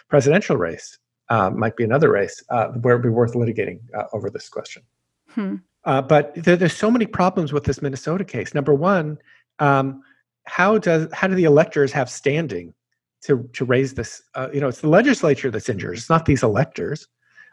presidential 0.08 0.56
race, 0.56 0.98
uh, 1.28 1.50
might 1.50 1.76
be 1.76 1.84
another 1.84 2.10
race 2.10 2.42
uh, 2.50 2.68
where 2.68 2.94
it 2.94 2.98
would 2.98 3.02
be 3.04 3.08
worth 3.08 3.34
litigating 3.34 3.78
uh, 3.96 4.04
over 4.12 4.30
this 4.30 4.48
question. 4.48 4.82
Hmm. 5.28 5.56
Uh, 5.84 6.02
but 6.02 6.34
there, 6.34 6.56
there's 6.56 6.76
so 6.76 6.90
many 6.90 7.06
problems 7.06 7.52
with 7.52 7.64
this 7.64 7.80
Minnesota 7.80 8.24
case. 8.24 8.52
Number 8.52 8.74
one, 8.74 9.18
um, 9.60 10.02
how 10.44 10.78
does 10.78 11.08
how 11.12 11.28
do 11.28 11.34
the 11.34 11.44
electors 11.44 11.92
have 11.92 12.10
standing 12.10 12.74
to 13.22 13.48
to 13.52 13.64
raise 13.64 13.94
this. 13.94 14.22
Uh, 14.34 14.48
you 14.52 14.60
know, 14.60 14.68
it's 14.68 14.80
the 14.80 14.88
legislature 14.88 15.50
that's 15.50 15.68
injured. 15.68 15.96
It's 15.96 16.10
not 16.10 16.26
these 16.26 16.42
electors. 16.42 17.06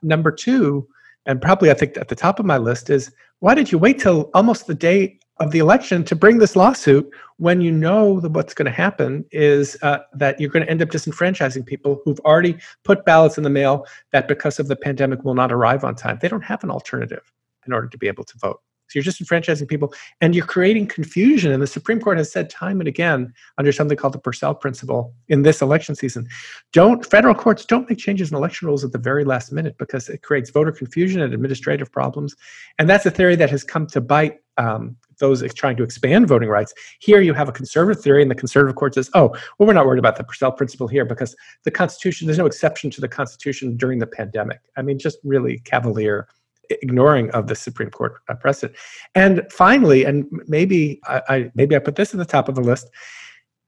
Number 0.03 0.31
two, 0.31 0.88
and 1.25 1.41
probably 1.41 1.72
I 1.72 1.74
think 1.74 1.98
at 1.98 2.10
the 2.10 2.15
top 2.15 2.39
of 2.39 2.45
my 2.45 2.57
list 2.57 2.89
is 2.89 3.12
why 3.39 3.55
did 3.55 3.72
you 3.72 3.77
wait 3.77 4.00
till 4.00 4.29
almost 4.34 4.67
the 4.67 4.75
day 4.75 5.19
of 5.39 5.51
the 5.51 5.60
election 5.60 6.03
to 6.05 6.15
bring 6.15 6.38
this 6.38 6.55
lawsuit 6.55 7.10
when 7.38 7.60
you 7.60 7.72
know 7.72 8.22
that 8.22 8.31
what's 8.31 8.53
going 8.53 8.65
to 8.65 8.72
happen 8.72 9.25
is 9.31 9.77
uh, 9.81 10.00
that 10.13 10.39
you're 10.39 10.50
going 10.50 10.63
to 10.63 10.72
end 10.72 10.81
up 10.81 10.89
disenfranchising 10.89 11.65
people 11.65 12.01
who've 12.05 12.19
already 12.22 12.57
put 12.84 13.03
ballots 13.03 13.38
in 13.38 13.43
the 13.43 13.50
mail 13.50 13.86
that 14.12 14.29
because 14.29 14.60
of 14.60 14.67
the 14.67 14.75
pandemic 14.75 15.24
will 15.25 15.36
not 15.36 15.51
arrive 15.51 15.84
on 15.84 15.93
time. 15.93 16.17
They 16.22 16.29
don't 16.29 16.43
have 16.43 16.63
an 16.63 16.72
alternative 16.72 17.34
in 17.67 17.74
order 17.74 17.88
to 17.88 17.98
be 17.98 18.07
able 18.07 18.24
to 18.24 18.38
vote. 18.38 18.62
So 18.88 19.00
you're 19.00 19.04
just 19.04 19.20
enfranchising 19.20 19.68
people 19.68 19.94
and 20.22 20.36
you're 20.36 20.46
creating 20.46 20.88
confusion. 20.88 21.51
And 21.51 21.62
the 21.62 21.68
Supreme 21.68 22.00
Court 22.00 22.18
has 22.18 22.32
said 22.32 22.50
time 22.50 22.80
and 22.80 22.88
again 22.88 23.34
under 23.58 23.72
something 23.72 23.98
called 23.98 24.13
the 24.13 24.20
Purcell 24.20 24.56
principle 24.56 25.13
in 25.27 25.42
this 25.42 25.62
election 25.62 25.96
season, 25.96 26.27
don't 26.72 27.06
federal 27.06 27.36
courts 27.36 27.65
don't 27.65 27.89
make 27.89 28.00
changes 28.00 28.32
in 28.32 28.38
election 28.38 28.68
rules 28.68 28.84
at 28.84 28.92
the 28.92 28.98
very 28.98 29.24
last 29.24 29.51
minute 29.51 29.77
because 29.77 30.10
it 30.10 30.22
creates 30.22 30.50
voter 30.50 30.72
confusion 30.72 31.22
and 31.22 31.34
administrative 31.34 31.92
problems. 31.92 32.36
And 32.80 32.89
that's 32.89 33.06
a 33.06 33.12
theory 33.12 33.36
that 33.36 33.50
has 33.50 33.63
come 33.63 33.88
to 33.88 34.01
bite 34.01 34.39
um, 34.58 34.96
those 35.20 35.44
trying 35.54 35.77
to 35.77 35.84
expand 35.84 36.27
voting 36.27 36.50
rights. 36.50 36.74
Here 37.00 37.22
you 37.22 37.34
have 37.34 37.50
a 37.50 37.54
conservative 37.54 38.04
theory, 38.04 38.22
and 38.22 38.32
the 38.32 38.36
conservative 38.36 38.75
court 38.75 38.96
says, 38.96 39.10
oh, 39.13 39.30
well, 39.58 39.68
we're 39.68 39.74
not 39.74 39.86
worried 39.86 40.00
about 40.00 40.15
the 40.15 40.24
Purcell 40.24 40.51
principle 40.51 40.88
here 40.88 41.06
because 41.06 41.36
the 41.63 41.72
Constitution, 41.72 42.27
there's 42.27 42.38
no 42.38 42.46
exception 42.46 42.89
to 42.92 43.01
the 43.01 43.08
Constitution 43.08 43.77
during 43.77 44.00
the 44.00 44.08
pandemic. 44.08 44.60
I 44.77 44.82
mean, 44.82 45.00
just 45.00 45.20
really 45.24 45.60
cavalier 45.60 46.27
ignoring 46.69 47.29
of 47.31 47.48
the 47.48 47.55
Supreme 47.55 47.89
Court 47.89 48.15
uh, 48.29 48.36
precedent. 48.36 48.77
And 49.13 49.43
finally, 49.51 50.05
and 50.05 50.25
maybe 50.48 51.00
I, 51.05 51.22
I, 51.29 51.51
maybe 51.55 51.75
I 51.75 51.79
put 51.79 51.95
this 51.95 52.13
at 52.13 52.17
the 52.17 52.25
top 52.25 52.50
of 52.50 52.55
the 52.55 52.62
list, 52.62 52.89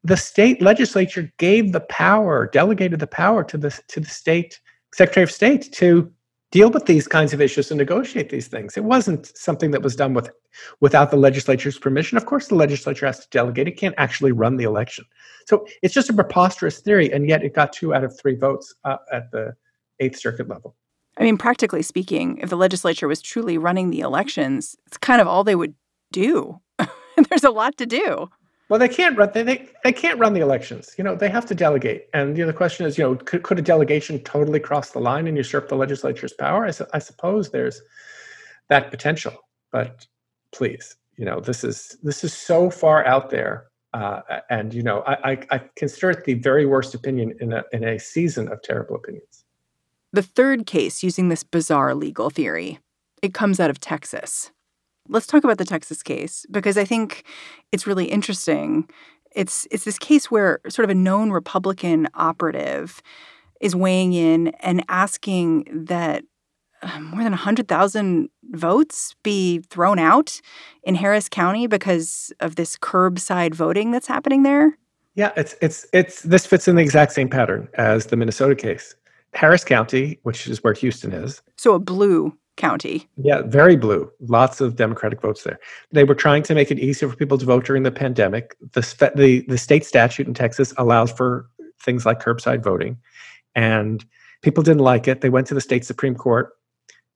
the 0.04 0.18
state 0.18 0.62
legislature 0.62 1.32
gave 1.38 1.72
the 1.72 1.82
power, 1.82 2.48
delegated 2.48 3.00
the 3.00 3.08
power 3.08 3.44
to 3.44 3.58
the 3.58 3.78
to 3.88 4.00
the 4.00 4.10
state 4.10 4.60
Secretary 4.94 5.24
of 5.24 5.32
State 5.32 5.72
to 5.74 6.12
deal 6.52 6.70
with 6.70 6.86
these 6.86 7.08
kinds 7.08 7.34
of 7.34 7.42
issues 7.42 7.72
and 7.72 7.78
negotiate 7.78 8.30
these 8.30 8.48
things. 8.48 8.78
It 8.78 8.84
wasn't 8.86 9.38
something 9.38 9.72
that 9.72 9.82
was 9.82 9.96
done 9.96 10.14
with 10.14 10.30
without 10.80 11.12
the 11.12 11.18
legislature's 11.18 11.78
permission. 11.78 12.18
Of 12.18 12.26
course, 12.26 12.48
the 12.48 12.56
legislature 12.56 13.06
has 13.06 13.20
to 13.20 13.28
delegate. 13.32 13.68
It 13.68 13.78
can't 13.78 13.96
actually 13.98 14.32
run 14.32 14.58
the 14.58 14.64
election. 14.64 15.06
So 15.46 15.66
it's 15.82 15.94
just 15.94 16.10
a 16.10 16.14
preposterous 16.14 16.80
theory, 16.80 17.12
and 17.12 17.28
yet 17.28 17.44
it 17.44 17.54
got 17.54 17.74
two 17.74 17.94
out 17.94 18.04
of 18.04 18.18
three 18.18 18.36
votes 18.36 18.74
uh, 18.86 18.98
at 19.12 19.30
the 19.32 19.56
Eighth 20.00 20.20
Circuit 20.20 20.48
level. 20.48 20.76
I 21.20 21.24
mean, 21.24 21.38
practically 21.38 21.82
speaking, 21.82 22.38
if 22.38 22.50
the 22.50 22.58
legislature 22.58 23.08
was 23.08 23.22
truly 23.22 23.58
running 23.58 23.90
the 23.90 24.02
elections, 24.02 24.76
it's 24.86 24.98
kind 24.98 25.20
of 25.20 25.28
all 25.28 25.44
they 25.44 25.56
would 25.56 25.74
do. 26.12 26.60
There's 27.30 27.44
a 27.44 27.50
lot 27.50 27.78
to 27.78 27.86
do. 27.86 28.30
Well, 28.70 28.80
they 28.80 28.90
can't 28.90 29.18
run. 29.18 29.32
They, 29.34 29.44
they, 29.44 29.70
they 29.84 29.94
can't 29.94 30.20
run 30.20 30.34
the 30.34 30.42
elections. 30.42 30.94
You 30.98 31.04
know, 31.04 31.16
they 31.16 31.30
have 31.30 31.46
to 31.48 31.56
delegate. 31.56 32.08
And 32.14 32.38
you 32.38 32.44
know, 32.44 32.52
the 32.52 32.58
question 32.58 32.86
is, 32.86 32.98
you 32.98 33.04
know, 33.04 33.16
could, 33.16 33.44
could 33.44 33.58
a 33.58 33.62
delegation 33.62 34.20
totally 34.20 34.60
cross 34.60 34.92
the 34.92 35.00
line 35.00 35.26
and 35.26 35.38
usurp 35.38 35.70
the 35.70 35.76
legislature's 35.76 36.34
power? 36.34 36.66
I, 36.66 36.72
su- 36.72 36.86
I 36.94 37.00
suppose 37.00 37.50
there's 37.50 37.82
that 38.70 38.92
potential. 38.92 39.34
but 39.72 40.06
please, 40.52 40.98
you 41.18 41.26
know, 41.26 41.40
this 41.40 41.64
is 41.64 41.98
this 42.04 42.24
is 42.24 42.34
so 42.34 42.70
far 42.70 43.06
out 43.06 43.30
there. 43.30 43.68
Uh, 43.94 44.22
and 44.50 44.74
you 44.74 44.84
know, 44.84 45.02
I, 45.08 45.32
I, 45.32 45.38
I 45.52 45.62
consider 45.76 46.12
it 46.12 46.26
the 46.26 46.36
very 46.36 46.66
worst 46.66 46.94
opinion 46.94 47.36
in 47.40 47.54
a 47.54 47.64
in 47.72 47.84
a 47.84 47.98
season 47.98 48.50
of 48.50 48.62
terrible 48.62 48.96
opinions. 48.96 49.46
The 50.14 50.22
third 50.22 50.66
case 50.66 51.04
using 51.04 51.30
this 51.30 51.44
bizarre 51.44 51.94
legal 51.94 52.30
theory, 52.30 52.80
it 53.22 53.34
comes 53.34 53.60
out 53.60 53.70
of 53.70 53.80
Texas. 53.80 54.52
Let's 55.10 55.28
talk 55.28 55.44
about 55.44 55.58
the 55.58 55.66
Texas 55.66 56.04
case 56.04 56.46
because 56.52 56.78
I 56.78 56.86
think 56.86 57.24
it's 57.72 57.88
really 57.88 58.06
interesting. 58.06 58.90
It's 59.36 59.68
it's 59.72 59.84
this 59.84 60.00
case 60.00 60.32
where 60.32 60.60
sort 60.70 60.86
of 60.86 60.90
a 60.90 60.96
known 60.96 61.32
Republican 61.32 62.08
operative 62.14 63.02
is 63.62 63.76
weighing 63.76 64.14
in 64.14 64.50
and 64.60 64.84
asking 64.88 65.68
that 65.72 66.24
uh, 66.82 67.00
more 67.00 67.24
than 67.24 67.32
100,000 67.32 68.30
votes 68.52 69.16
be 69.24 69.60
thrown 69.70 69.98
out 69.98 70.40
in 70.84 70.96
Harris 70.96 71.28
County 71.28 71.68
because 71.68 72.32
of 72.40 72.56
this 72.56 72.78
curbside 72.78 73.56
voting 73.56 73.92
that's 73.92 74.08
happening 74.08 74.44
there? 74.44 74.78
Yeah, 75.16 75.32
it's 75.36 75.56
it's 75.62 75.88
it's 75.94 76.22
this 76.22 76.46
fits 76.46 76.68
in 76.68 76.76
the 76.76 76.84
exact 76.84 77.12
same 77.12 77.28
pattern 77.28 77.68
as 77.74 78.08
the 78.08 78.16
Minnesota 78.16 78.56
case. 78.56 78.96
Harris 79.38 79.64
County, 79.64 80.20
which 80.24 80.48
is 80.48 80.64
where 80.64 80.74
Houston 80.74 81.14
is. 81.14 81.44
So 81.58 81.76
a 81.76 81.80
blue 81.80 82.36
county. 82.56 83.08
Yeah, 83.18 83.44
very 83.44 83.76
blue. 83.76 84.12
Lots 84.20 84.62
of 84.62 84.76
Democratic 84.76 85.22
votes 85.22 85.44
there. 85.44 85.60
They 85.92 86.04
were 86.04 86.16
trying 86.16 86.42
to 86.44 86.56
make 86.56 86.72
it 86.72 86.80
easier 86.80 87.08
for 87.08 87.16
people 87.16 87.38
to 87.38 87.46
vote 87.46 87.64
during 87.64 87.84
the 87.84 87.92
pandemic. 87.92 88.58
The 88.72 88.82
the, 89.16 89.46
the 89.48 89.60
state 89.60 89.86
statute 89.86 90.26
in 90.26 90.34
Texas 90.34 90.74
allows 90.78 91.12
for 91.12 91.48
things 91.80 92.04
like 92.04 92.20
curbside 92.20 92.64
voting, 92.64 92.98
and 93.54 94.04
people 94.42 94.64
didn't 94.64 94.82
like 94.82 95.08
it. 95.08 95.22
They 95.22 95.30
went 95.30 95.46
to 95.48 95.54
the 95.54 95.62
state 95.62 95.86
supreme 95.86 96.16
court 96.16 96.54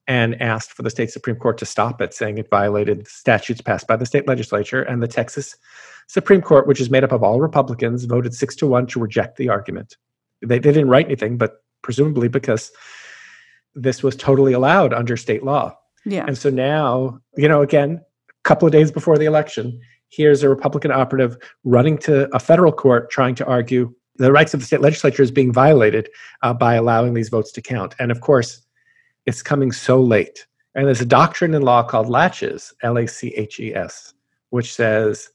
and 0.06 0.40
asked 0.40 0.74
for 0.74 0.82
the 0.82 0.90
state 0.90 1.10
supreme 1.10 1.36
court 1.36 1.58
to 1.58 1.66
stop 1.66 2.00
it, 2.00 2.14
saying 2.14 2.38
it 2.38 2.48
violated 2.50 3.08
statutes 3.08 3.60
passed 3.60 3.88
by 3.88 3.96
the 3.96 4.06
state 4.06 4.28
legislature. 4.28 4.82
And 4.82 5.02
the 5.02 5.08
Texas 5.08 5.56
Supreme 6.06 6.40
Court, 6.40 6.68
which 6.68 6.80
is 6.80 6.88
made 6.88 7.02
up 7.02 7.10
of 7.10 7.24
all 7.24 7.40
Republicans, 7.40 8.04
voted 8.04 8.32
six 8.32 8.54
to 8.56 8.68
one 8.68 8.86
to 8.86 9.00
reject 9.00 9.38
the 9.38 9.48
argument. 9.48 9.96
They, 10.40 10.60
they 10.60 10.72
didn't 10.72 10.88
write 10.88 11.06
anything, 11.06 11.36
but 11.36 11.62
presumably 11.82 12.28
because 12.28 12.70
this 13.74 14.02
was 14.02 14.16
totally 14.16 14.52
allowed 14.52 14.92
under 14.92 15.16
state 15.16 15.42
law. 15.42 15.76
Yeah. 16.04 16.24
And 16.26 16.36
so 16.36 16.50
now, 16.50 17.18
you 17.36 17.48
know, 17.48 17.62
again, 17.62 18.00
a 18.28 18.48
couple 18.48 18.66
of 18.66 18.72
days 18.72 18.90
before 18.90 19.18
the 19.18 19.24
election, 19.24 19.80
here's 20.10 20.42
a 20.42 20.48
Republican 20.48 20.90
operative 20.90 21.36
running 21.64 21.96
to 21.98 22.34
a 22.34 22.38
federal 22.38 22.72
court 22.72 23.10
trying 23.10 23.34
to 23.36 23.46
argue 23.46 23.94
the 24.16 24.32
rights 24.32 24.52
of 24.52 24.60
the 24.60 24.66
state 24.66 24.80
legislature 24.80 25.22
is 25.22 25.30
being 25.30 25.52
violated 25.52 26.08
uh, 26.42 26.52
by 26.52 26.74
allowing 26.74 27.14
these 27.14 27.30
votes 27.30 27.50
to 27.52 27.62
count. 27.62 27.94
And 27.98 28.10
of 28.10 28.20
course, 28.20 28.60
it's 29.26 29.42
coming 29.42 29.72
so 29.72 30.00
late. 30.00 30.46
And 30.74 30.86
there's 30.86 31.00
a 31.00 31.06
doctrine 31.06 31.54
in 31.54 31.62
law 31.62 31.82
called 31.82 32.08
laches, 32.08 32.72
L 32.82 32.98
A 32.98 33.06
C 33.06 33.28
H 33.28 33.60
E 33.60 33.74
S, 33.74 34.14
which 34.50 34.74
says 34.74 35.28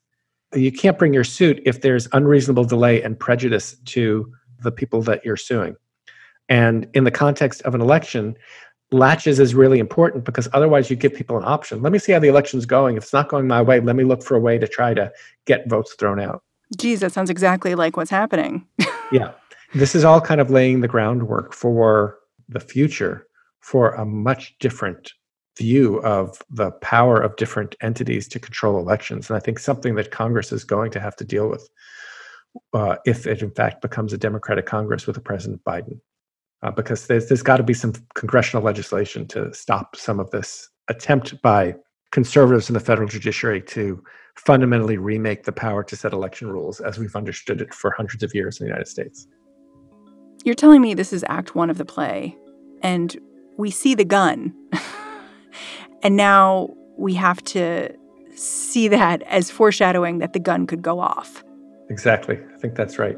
you 0.54 0.72
can't 0.72 0.98
bring 0.98 1.13
your 1.13 1.24
suit 1.24 1.62
if 1.66 1.82
there's 1.82 2.08
unreasonable 2.13 2.66
delay 2.66 3.01
and 3.01 3.20
prejudice 3.20 3.77
to 3.86 4.32
the 4.62 4.72
people 4.72 5.01
that 5.04 5.24
you're 5.25 5.38
suing. 5.38 5.75
And 6.50 6.88
in 6.94 7.04
the 7.04 7.12
context 7.12 7.62
of 7.63 7.75
an 7.75 7.82
election, 7.82 8.36
laches 8.92 9.39
is 9.39 9.54
really 9.54 9.80
important 9.80 10.24
because 10.24 10.48
otherwise 10.54 10.89
you 10.89 10.96
give 10.96 11.13
people 11.13 11.38
an 11.38 11.44
option. 11.44 11.82
Let 11.82 11.92
me 11.92 12.00
see 12.00 12.12
how 12.12 12.20
the 12.20 12.30
election's 12.30 12.66
going. 12.66 12.98
If 12.98 13.04
it's 13.04 13.13
not 13.13 13.30
going 13.30 13.48
my 13.48 13.62
way, 13.62 13.80
let 13.80 13.96
me 13.96 14.04
look 14.04 14.24
for 14.24 14.36
a 14.36 14.39
way 14.39 14.58
to 14.58 14.68
try 14.68 14.94
to 14.94 15.12
get 15.46 15.70
votes 15.70 15.94
thrown 15.94 16.20
out. 16.20 16.44
Geez, 16.77 17.01
that 17.01 17.12
sounds 17.12 17.30
exactly 17.30 17.75
like 17.75 17.98
what's 17.98 18.12
happening. 18.12 18.66
yeah. 19.12 19.32
This 19.74 19.96
is 19.96 20.04
all 20.04 20.22
kind 20.22 20.39
of 20.39 20.50
laying 20.50 20.82
the 20.82 20.88
groundwork 20.88 21.54
for 21.54 22.18
the 22.48 22.60
future 22.60 23.27
for 23.60 23.92
a 23.92 24.06
much 24.06 24.58
different 24.60 25.12
view 25.58 25.98
of 26.04 26.42
the 26.50 26.72
power 26.72 27.20
of 27.20 27.36
different 27.36 27.75
entities 27.82 28.27
to 28.30 28.39
control 28.39 28.80
elections. 28.80 29.30
And 29.30 29.36
I 29.36 29.39
think 29.39 29.60
something 29.60 29.96
that 29.96 30.12
Congress 30.12 30.51
is 30.51 30.63
going 30.63 30.92
to 30.92 31.00
have 31.00 31.16
to 31.18 31.25
deal 31.25 31.50
with 31.50 31.68
uh, 32.74 32.96
if 33.06 33.27
it 33.27 33.42
in 33.42 33.51
fact 33.51 33.82
becomes 33.82 34.13
a 34.13 34.18
Democratic 34.18 34.66
Congress 34.66 35.08
with 35.08 35.18
a 35.18 35.22
President 35.22 35.63
Biden 35.63 36.00
uh, 36.63 36.72
because 36.72 37.08
there's, 37.08 37.28
there's 37.28 37.43
got 37.43 37.58
to 37.58 37.63
be 37.63 37.74
some 37.74 37.93
congressional 38.15 38.63
legislation 38.63 39.28
to 39.28 39.54
stop 39.54 39.96
some 39.96 40.20
of 40.20 40.30
this 40.32 40.70
attempt 40.89 41.39
by 41.41 41.76
conservatives 42.12 42.70
in 42.70 42.74
the 42.74 42.80
federal 42.80 43.08
judiciary 43.08 43.62
to 43.62 44.02
fundamentally 44.36 44.98
remake 44.98 45.43
the 45.43 45.52
power 45.52 45.84
to 45.84 45.96
set 45.96 46.13
election 46.13 46.48
rules 46.48 46.80
as 46.80 46.98
we've 46.98 47.15
understood 47.15 47.62
it 47.62 47.74
for 47.74 47.91
hundreds 47.91 48.24
of 48.24 48.34
years 48.34 48.60
in 48.60 48.65
the 48.65 48.70
United 48.70 48.88
States. 48.88 49.28
You're 50.46 50.56
telling 50.56 50.82
me 50.82 50.93
this 50.93 51.12
is 51.12 51.26
act 51.28 51.56
one 51.56 51.70
of 51.70 51.78
the 51.78 51.86
play, 51.86 52.38
and 52.82 53.17
we 53.58 53.72
see 53.72 53.96
the 53.96 54.06
gun. 54.06 54.54
and 56.04 56.15
now 56.15 56.70
we 56.98 57.15
have 57.15 57.43
to 57.46 57.89
see 58.36 58.88
that 58.88 59.24
as 59.24 59.50
foreshadowing 59.50 60.20
that 60.20 60.34
the 60.34 60.39
gun 60.39 60.67
could 60.67 60.82
go 60.82 61.00
off. 61.00 61.43
Exactly. 61.89 62.39
I 62.54 62.58
think 62.60 62.76
that's 62.76 63.00
right. 63.00 63.17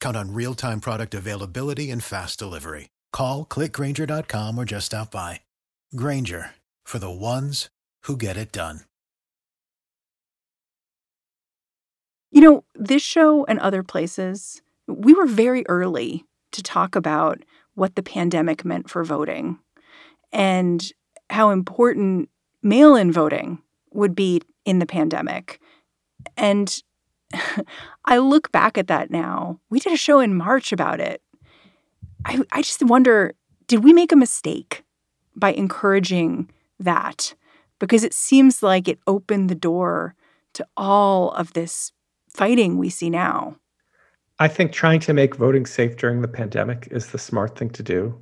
Count 0.00 0.16
on 0.16 0.32
real 0.32 0.54
time 0.54 0.80
product 0.80 1.14
availability 1.14 1.90
and 1.90 2.02
fast 2.02 2.38
delivery. 2.38 2.88
Call 3.12 3.44
clickgrainger.com 3.44 4.58
or 4.58 4.64
just 4.64 4.86
stop 4.86 5.10
by. 5.10 5.40
Grainger 5.94 6.54
for 6.84 6.98
the 6.98 7.10
ones 7.10 7.68
who 8.04 8.16
get 8.16 8.36
it 8.36 8.52
done. 8.52 8.80
You 12.30 12.42
know, 12.42 12.64
this 12.74 13.02
show 13.02 13.44
and 13.46 13.58
other 13.58 13.82
places, 13.82 14.60
we 14.86 15.14
were 15.14 15.26
very 15.26 15.66
early 15.68 16.24
to 16.52 16.62
talk 16.62 16.94
about 16.94 17.42
what 17.74 17.94
the 17.94 18.02
pandemic 18.02 18.64
meant 18.64 18.90
for 18.90 19.02
voting 19.04 19.58
and 20.32 20.92
how 21.30 21.50
important 21.50 22.28
mail 22.62 22.96
in 22.96 23.12
voting 23.12 23.62
would 23.92 24.14
be 24.14 24.42
in 24.64 24.78
the 24.78 24.86
pandemic. 24.86 25.60
And 26.36 26.82
I 28.04 28.18
look 28.18 28.50
back 28.52 28.78
at 28.78 28.86
that 28.86 29.10
now. 29.10 29.60
We 29.70 29.80
did 29.80 29.92
a 29.92 29.96
show 29.96 30.20
in 30.20 30.34
March 30.34 30.72
about 30.72 31.00
it. 31.00 31.22
I, 32.24 32.40
I 32.52 32.62
just 32.62 32.82
wonder 32.82 33.34
did 33.66 33.84
we 33.84 33.92
make 33.92 34.12
a 34.12 34.16
mistake 34.16 34.84
by 35.36 35.52
encouraging 35.52 36.50
that? 36.80 37.34
Because 37.78 38.02
it 38.02 38.14
seems 38.14 38.62
like 38.62 38.88
it 38.88 38.98
opened 39.06 39.48
the 39.50 39.54
door 39.54 40.14
to 40.54 40.66
all 40.76 41.32
of 41.32 41.52
this 41.52 41.92
fighting 42.30 42.78
we 42.78 42.88
see 42.88 43.10
now. 43.10 43.56
I 44.38 44.48
think 44.48 44.72
trying 44.72 45.00
to 45.00 45.12
make 45.12 45.36
voting 45.36 45.66
safe 45.66 45.96
during 45.96 46.22
the 46.22 46.28
pandemic 46.28 46.88
is 46.90 47.08
the 47.08 47.18
smart 47.18 47.58
thing 47.58 47.70
to 47.70 47.82
do. 47.82 48.18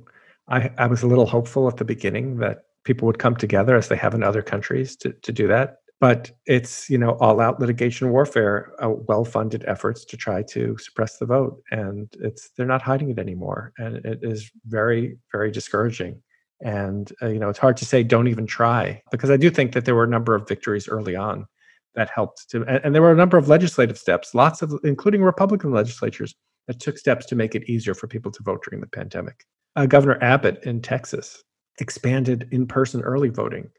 I, 0.49 0.69
I 0.77 0.87
was 0.87 1.01
a 1.01 1.07
little 1.07 1.25
hopeful 1.25 1.67
at 1.67 1.77
the 1.77 1.85
beginning 1.85 2.37
that 2.37 2.65
people 2.83 3.05
would 3.05 3.19
come 3.19 3.35
together 3.35 3.75
as 3.75 3.87
they 3.87 3.95
have 3.95 4.13
in 4.13 4.23
other 4.23 4.41
countries 4.41 4.95
to, 4.97 5.13
to 5.13 5.31
do 5.31 5.47
that 5.47 5.77
but 5.99 6.31
it's 6.45 6.89
you 6.89 6.97
know 6.97 7.11
all 7.19 7.39
out 7.39 7.59
litigation 7.59 8.11
warfare 8.11 8.73
uh, 8.83 8.89
well 9.07 9.25
funded 9.25 9.63
efforts 9.67 10.05
to 10.05 10.17
try 10.17 10.43
to 10.43 10.77
suppress 10.77 11.17
the 11.17 11.25
vote 11.25 11.61
and 11.71 12.07
it's 12.19 12.49
they're 12.55 12.65
not 12.65 12.81
hiding 12.81 13.09
it 13.09 13.19
anymore 13.19 13.73
and 13.77 13.97
it 14.05 14.19
is 14.21 14.51
very 14.65 15.17
very 15.31 15.51
discouraging. 15.51 16.21
And 16.61 17.11
uh, 17.21 17.27
you 17.27 17.39
know 17.39 17.49
it's 17.49 17.59
hard 17.59 17.77
to 17.77 17.85
say 17.85 18.01
don't 18.01 18.27
even 18.27 18.47
try 18.47 19.01
because 19.11 19.29
i 19.29 19.37
do 19.37 19.51
think 19.51 19.73
that 19.73 19.85
there 19.85 19.93
were 19.93 20.05
a 20.05 20.09
number 20.09 20.33
of 20.33 20.47
victories 20.47 20.87
early 20.87 21.15
on 21.15 21.45
that 21.93 22.09
helped 22.09 22.49
to 22.49 22.63
and, 22.63 22.83
and 22.83 22.95
there 22.95 23.01
were 23.03 23.11
a 23.11 23.15
number 23.15 23.37
of 23.37 23.47
legislative 23.47 23.97
steps 23.97 24.33
lots 24.33 24.63
of 24.63 24.73
including 24.83 25.21
republican 25.21 25.71
legislatures 25.71 26.33
that 26.67 26.79
took 26.79 26.97
steps 26.97 27.27
to 27.27 27.35
make 27.35 27.53
it 27.53 27.69
easier 27.69 27.93
for 27.93 28.07
people 28.07 28.31
to 28.31 28.43
vote 28.43 28.61
during 28.67 28.81
the 28.81 28.87
pandemic. 28.87 29.45
Uh, 29.75 29.85
governor 29.85 30.17
abbott 30.23 30.59
in 30.63 30.81
texas 30.81 31.43
expanded 31.79 32.47
in-person 32.51 33.01
early 33.01 33.29
voting 33.29 33.69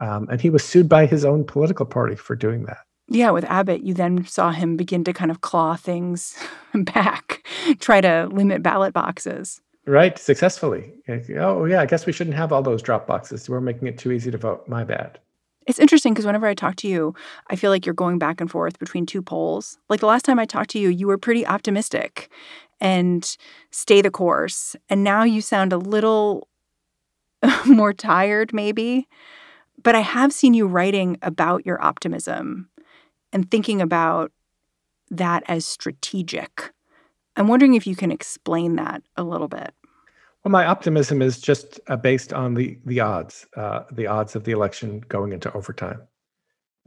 um, 0.00 0.28
and 0.30 0.40
he 0.40 0.50
was 0.50 0.64
sued 0.64 0.88
by 0.88 1.06
his 1.06 1.24
own 1.24 1.44
political 1.44 1.86
party 1.86 2.16
for 2.16 2.36
doing 2.36 2.64
that. 2.64 2.78
Yeah, 3.08 3.30
with 3.30 3.44
Abbott, 3.44 3.82
you 3.82 3.94
then 3.94 4.26
saw 4.26 4.50
him 4.50 4.76
begin 4.76 5.02
to 5.04 5.12
kind 5.12 5.30
of 5.30 5.40
claw 5.40 5.76
things 5.76 6.36
back, 6.74 7.46
try 7.80 8.00
to 8.00 8.28
limit 8.30 8.62
ballot 8.62 8.92
boxes. 8.92 9.60
Right, 9.86 10.18
successfully. 10.18 10.92
Oh, 11.38 11.64
yeah, 11.64 11.80
I 11.80 11.86
guess 11.86 12.04
we 12.04 12.12
shouldn't 12.12 12.36
have 12.36 12.52
all 12.52 12.60
those 12.60 12.82
drop 12.82 13.06
boxes. 13.06 13.48
We're 13.48 13.62
making 13.62 13.88
it 13.88 13.96
too 13.96 14.12
easy 14.12 14.30
to 14.30 14.36
vote. 14.36 14.68
My 14.68 14.84
bad. 14.84 15.18
It's 15.66 15.78
interesting 15.78 16.12
because 16.12 16.26
whenever 16.26 16.46
I 16.46 16.52
talk 16.52 16.76
to 16.76 16.88
you, 16.88 17.14
I 17.48 17.56
feel 17.56 17.70
like 17.70 17.86
you're 17.86 17.94
going 17.94 18.18
back 18.18 18.40
and 18.40 18.50
forth 18.50 18.78
between 18.78 19.06
two 19.06 19.22
poles. 19.22 19.78
Like 19.88 20.00
the 20.00 20.06
last 20.06 20.26
time 20.26 20.38
I 20.38 20.44
talked 20.44 20.70
to 20.70 20.78
you, 20.78 20.90
you 20.90 21.06
were 21.06 21.18
pretty 21.18 21.46
optimistic 21.46 22.30
and 22.80 23.36
stay 23.70 24.02
the 24.02 24.10
course. 24.10 24.76
And 24.90 25.02
now 25.02 25.24
you 25.24 25.40
sound 25.40 25.72
a 25.72 25.78
little 25.78 26.48
more 27.66 27.94
tired, 27.94 28.52
maybe. 28.52 29.08
But 29.82 29.94
I 29.94 30.00
have 30.00 30.32
seen 30.32 30.54
you 30.54 30.66
writing 30.66 31.18
about 31.22 31.64
your 31.64 31.82
optimism 31.82 32.68
and 33.32 33.50
thinking 33.50 33.80
about 33.80 34.32
that 35.10 35.42
as 35.46 35.64
strategic. 35.64 36.72
I'm 37.36 37.48
wondering 37.48 37.74
if 37.74 37.86
you 37.86 37.94
can 37.94 38.10
explain 38.10 38.76
that 38.76 39.02
a 39.16 39.22
little 39.22 39.48
bit. 39.48 39.72
Well, 40.44 40.52
my 40.52 40.66
optimism 40.66 41.22
is 41.22 41.40
just 41.40 41.80
uh, 41.88 41.96
based 41.96 42.32
on 42.32 42.54
the 42.54 42.78
the 42.84 43.00
odds, 43.00 43.46
uh, 43.56 43.84
the 43.92 44.06
odds 44.06 44.36
of 44.36 44.44
the 44.44 44.52
election 44.52 45.00
going 45.08 45.32
into 45.32 45.52
overtime. 45.52 46.02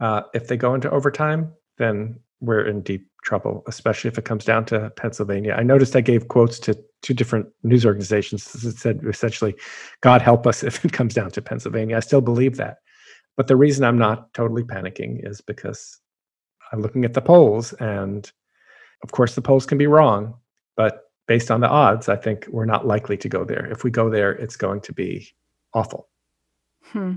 Uh, 0.00 0.22
if 0.34 0.48
they 0.48 0.56
go 0.56 0.74
into 0.74 0.90
overtime, 0.90 1.52
then 1.78 2.18
we're 2.42 2.66
in 2.66 2.82
deep 2.82 3.06
trouble, 3.22 3.62
especially 3.68 4.08
if 4.08 4.18
it 4.18 4.24
comes 4.24 4.44
down 4.44 4.64
to 4.66 4.90
Pennsylvania. 4.96 5.54
I 5.56 5.62
noticed 5.62 5.94
I 5.94 6.00
gave 6.00 6.28
quotes 6.28 6.58
to 6.60 6.76
two 7.02 7.14
different 7.14 7.46
news 7.62 7.86
organizations 7.86 8.52
that 8.52 8.76
said 8.76 9.00
essentially, 9.08 9.54
God 10.00 10.20
help 10.20 10.46
us 10.46 10.62
if 10.62 10.84
it 10.84 10.92
comes 10.92 11.14
down 11.14 11.30
to 11.30 11.42
Pennsylvania. 11.42 11.96
I 11.96 12.00
still 12.00 12.20
believe 12.20 12.56
that. 12.56 12.78
But 13.36 13.46
the 13.46 13.56
reason 13.56 13.84
I'm 13.84 13.98
not 13.98 14.34
totally 14.34 14.64
panicking 14.64 15.26
is 15.26 15.40
because 15.40 16.00
I'm 16.72 16.82
looking 16.82 17.04
at 17.04 17.14
the 17.14 17.22
polls, 17.22 17.72
and 17.74 18.30
of 19.02 19.12
course, 19.12 19.34
the 19.34 19.42
polls 19.42 19.64
can 19.64 19.78
be 19.78 19.86
wrong, 19.86 20.34
but 20.76 21.04
based 21.28 21.50
on 21.50 21.60
the 21.60 21.68
odds, 21.68 22.08
I 22.08 22.16
think 22.16 22.46
we're 22.48 22.66
not 22.66 22.86
likely 22.86 23.16
to 23.18 23.28
go 23.28 23.44
there. 23.44 23.66
If 23.70 23.84
we 23.84 23.90
go 23.90 24.10
there, 24.10 24.32
it's 24.32 24.56
going 24.56 24.80
to 24.82 24.92
be 24.92 25.28
awful. 25.74 26.08
Hmm. 26.82 27.14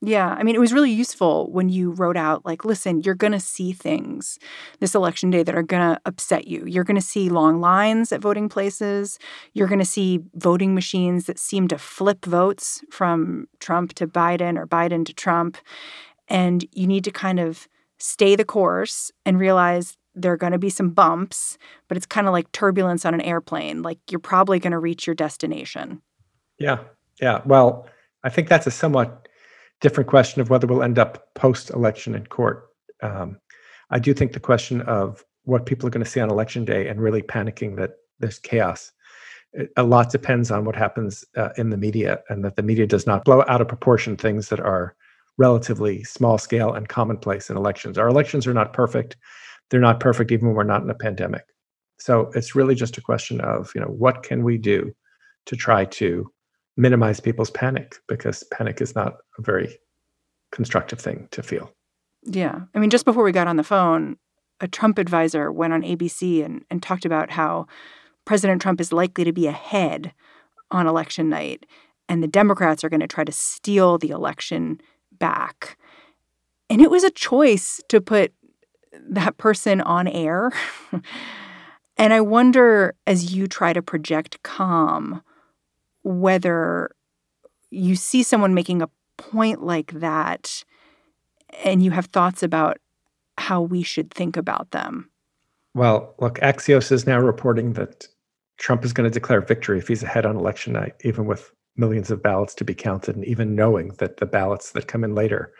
Yeah. 0.00 0.28
I 0.28 0.44
mean, 0.44 0.54
it 0.54 0.60
was 0.60 0.72
really 0.72 0.92
useful 0.92 1.50
when 1.50 1.68
you 1.68 1.90
wrote 1.90 2.16
out, 2.16 2.46
like, 2.46 2.64
listen, 2.64 3.00
you're 3.00 3.16
going 3.16 3.32
to 3.32 3.40
see 3.40 3.72
things 3.72 4.38
this 4.78 4.94
election 4.94 5.30
day 5.30 5.42
that 5.42 5.56
are 5.56 5.62
going 5.62 5.82
to 5.82 6.00
upset 6.06 6.46
you. 6.46 6.64
You're 6.66 6.84
going 6.84 6.94
to 6.94 7.02
see 7.02 7.28
long 7.28 7.60
lines 7.60 8.12
at 8.12 8.20
voting 8.20 8.48
places. 8.48 9.18
You're 9.54 9.66
going 9.66 9.80
to 9.80 9.84
see 9.84 10.20
voting 10.34 10.72
machines 10.72 11.26
that 11.26 11.38
seem 11.38 11.66
to 11.68 11.78
flip 11.78 12.24
votes 12.24 12.80
from 12.92 13.48
Trump 13.58 13.92
to 13.94 14.06
Biden 14.06 14.56
or 14.56 14.68
Biden 14.68 15.04
to 15.04 15.12
Trump. 15.12 15.58
And 16.28 16.64
you 16.70 16.86
need 16.86 17.02
to 17.02 17.10
kind 17.10 17.40
of 17.40 17.66
stay 17.98 18.36
the 18.36 18.44
course 18.44 19.10
and 19.26 19.40
realize 19.40 19.96
there 20.14 20.32
are 20.32 20.36
going 20.36 20.52
to 20.52 20.58
be 20.58 20.70
some 20.70 20.90
bumps, 20.90 21.58
but 21.88 21.96
it's 21.96 22.06
kind 22.06 22.28
of 22.28 22.32
like 22.32 22.50
turbulence 22.52 23.04
on 23.04 23.14
an 23.14 23.20
airplane. 23.20 23.82
Like, 23.82 23.98
you're 24.10 24.20
probably 24.20 24.60
going 24.60 24.72
to 24.72 24.78
reach 24.78 25.08
your 25.08 25.14
destination. 25.14 26.02
Yeah. 26.58 26.78
Yeah. 27.20 27.40
Well, 27.44 27.88
I 28.22 28.30
think 28.30 28.48
that's 28.48 28.66
a 28.66 28.70
somewhat 28.70 29.27
different 29.80 30.08
question 30.08 30.40
of 30.40 30.50
whether 30.50 30.66
we'll 30.66 30.82
end 30.82 30.98
up 30.98 31.34
post 31.34 31.70
election 31.70 32.14
in 32.14 32.26
court. 32.26 32.68
Um, 33.02 33.38
I 33.90 33.98
do 33.98 34.12
think 34.12 34.32
the 34.32 34.40
question 34.40 34.80
of 34.82 35.24
what 35.44 35.66
people 35.66 35.86
are 35.86 35.90
going 35.90 36.04
to 36.04 36.10
see 36.10 36.20
on 36.20 36.30
election 36.30 36.64
day 36.64 36.88
and 36.88 37.00
really 37.00 37.22
panicking 37.22 37.76
that 37.76 37.92
there's 38.18 38.38
chaos. 38.38 38.92
A 39.76 39.82
lot 39.82 40.10
depends 40.10 40.50
on 40.50 40.64
what 40.64 40.76
happens 40.76 41.24
uh, 41.36 41.50
in 41.56 41.70
the 41.70 41.76
media, 41.76 42.20
and 42.28 42.44
that 42.44 42.56
the 42.56 42.62
media 42.62 42.86
does 42.86 43.06
not 43.06 43.24
blow 43.24 43.42
out 43.48 43.62
of 43.62 43.68
proportion 43.68 44.16
things 44.16 44.48
that 44.50 44.60
are 44.60 44.94
relatively 45.38 46.04
small 46.04 46.36
scale 46.36 46.74
and 46.74 46.88
commonplace 46.88 47.48
in 47.48 47.56
elections. 47.56 47.96
Our 47.96 48.08
elections 48.08 48.46
are 48.46 48.52
not 48.52 48.74
perfect. 48.74 49.16
They're 49.70 49.80
not 49.80 50.00
perfect 50.00 50.32
even 50.32 50.48
when 50.48 50.56
we're 50.56 50.64
not 50.64 50.82
in 50.82 50.90
a 50.90 50.94
pandemic. 50.94 51.44
So 51.98 52.30
it's 52.34 52.54
really 52.54 52.74
just 52.74 52.98
a 52.98 53.02
question 53.02 53.40
of, 53.40 53.72
you 53.74 53.80
know, 53.80 53.88
what 53.88 54.22
can 54.22 54.44
we 54.44 54.58
do 54.58 54.92
to 55.46 55.56
try 55.56 55.84
to 55.86 56.30
minimize 56.78 57.20
people's 57.20 57.50
panic 57.50 57.96
because 58.06 58.44
panic 58.52 58.80
is 58.80 58.94
not 58.94 59.16
a 59.38 59.42
very 59.42 59.76
constructive 60.52 61.00
thing 61.00 61.28
to 61.32 61.42
feel. 61.42 61.70
Yeah. 62.22 62.60
I 62.74 62.78
mean, 62.78 62.90
just 62.90 63.04
before 63.04 63.24
we 63.24 63.32
got 63.32 63.48
on 63.48 63.56
the 63.56 63.64
phone, 63.64 64.16
a 64.60 64.68
Trump 64.68 64.98
advisor 64.98 65.52
went 65.52 65.72
on 65.72 65.82
ABC 65.82 66.44
and, 66.44 66.64
and 66.70 66.82
talked 66.82 67.04
about 67.04 67.30
how 67.30 67.66
President 68.24 68.62
Trump 68.62 68.80
is 68.80 68.92
likely 68.92 69.24
to 69.24 69.32
be 69.32 69.46
ahead 69.46 70.12
on 70.70 70.86
election 70.86 71.28
night, 71.28 71.64
and 72.08 72.22
the 72.22 72.28
Democrats 72.28 72.84
are 72.84 72.88
going 72.88 73.00
to 73.00 73.06
try 73.06 73.24
to 73.24 73.32
steal 73.32 73.98
the 73.98 74.10
election 74.10 74.80
back. 75.12 75.78
And 76.68 76.82
it 76.82 76.90
was 76.90 77.04
a 77.04 77.10
choice 77.10 77.80
to 77.88 78.00
put 78.00 78.32
that 78.92 79.38
person 79.38 79.80
on 79.80 80.06
air. 80.06 80.52
and 81.96 82.12
I 82.12 82.20
wonder, 82.20 82.94
as 83.06 83.34
you 83.34 83.46
try 83.46 83.72
to 83.72 83.80
project 83.80 84.42
calm, 84.42 85.22
whether 86.02 86.90
you 87.70 87.96
see 87.96 88.22
someone 88.22 88.54
making 88.54 88.82
a 88.82 88.90
point 89.16 89.62
like 89.62 89.92
that 89.92 90.64
and 91.64 91.82
you 91.82 91.90
have 91.90 92.06
thoughts 92.06 92.42
about 92.42 92.78
how 93.36 93.60
we 93.60 93.82
should 93.82 94.10
think 94.10 94.36
about 94.36 94.70
them. 94.70 95.10
Well, 95.74 96.14
look, 96.18 96.38
Axios 96.40 96.90
is 96.90 97.06
now 97.06 97.18
reporting 97.18 97.74
that 97.74 98.08
Trump 98.58 98.84
is 98.84 98.92
going 98.92 99.08
to 99.08 99.14
declare 99.14 99.40
victory 99.40 99.78
if 99.78 99.88
he's 99.88 100.02
ahead 100.02 100.26
on 100.26 100.36
election 100.36 100.72
night, 100.72 100.94
even 101.04 101.26
with 101.26 101.52
millions 101.76 102.10
of 102.10 102.22
ballots 102.22 102.54
to 102.56 102.64
be 102.64 102.74
counted, 102.74 103.14
and 103.14 103.24
even 103.24 103.54
knowing 103.54 103.90
that 103.98 104.16
the 104.16 104.26
ballots 104.26 104.72
that 104.72 104.88
come 104.88 105.04
in 105.04 105.14
later 105.14 105.52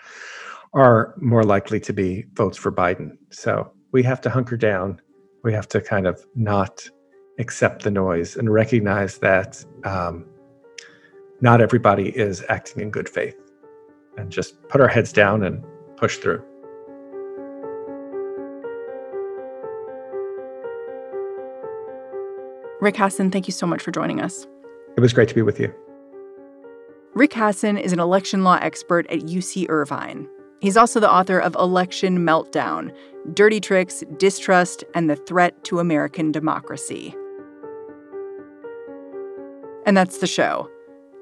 are 0.74 1.14
more 1.18 1.44
likely 1.44 1.78
to 1.80 1.92
be 1.92 2.24
votes 2.34 2.58
for 2.58 2.72
Biden. 2.72 3.12
So 3.30 3.70
we 3.92 4.02
have 4.02 4.20
to 4.22 4.30
hunker 4.30 4.56
down. 4.56 5.00
We 5.44 5.52
have 5.52 5.68
to 5.68 5.80
kind 5.80 6.06
of 6.06 6.24
not 6.34 6.88
accept 7.38 7.84
the 7.84 7.90
noise 7.90 8.36
and 8.36 8.52
recognize 8.52 9.18
that 9.18 9.64
um, 9.84 10.24
not 11.40 11.60
everybody 11.60 12.08
is 12.08 12.44
acting 12.48 12.82
in 12.82 12.90
good 12.90 13.08
faith 13.08 13.36
and 14.16 14.30
just 14.30 14.60
put 14.68 14.80
our 14.80 14.88
heads 14.88 15.12
down 15.12 15.44
and 15.44 15.64
push 15.96 16.18
through. 16.18 16.42
Rick 22.80 22.94
Hasen, 22.96 23.32
thank 23.32 23.48
you 23.48 23.52
so 23.52 23.66
much 23.66 23.82
for 23.82 23.90
joining 23.90 24.20
us. 24.20 24.46
It 24.96 25.00
was 25.00 25.12
great 25.12 25.28
to 25.28 25.34
be 25.34 25.42
with 25.42 25.58
you. 25.58 25.72
Rick 27.14 27.32
Hasen 27.32 27.80
is 27.80 27.92
an 27.92 27.98
election 27.98 28.44
law 28.44 28.58
expert 28.60 29.06
at 29.10 29.20
UC 29.20 29.68
Irvine. 29.68 30.28
He's 30.60 30.76
also 30.76 31.00
the 31.00 31.10
author 31.10 31.38
of 31.38 31.54
Election 31.54 32.18
Meltdown 32.18 32.94
Dirty 33.34 33.60
Tricks, 33.60 34.02
Distrust, 34.16 34.84
and 34.94 35.10
the 35.10 35.16
Threat 35.16 35.62
to 35.64 35.80
American 35.80 36.32
Democracy. 36.32 37.14
And 39.88 39.96
that's 39.96 40.18
the 40.18 40.26
show. 40.26 40.70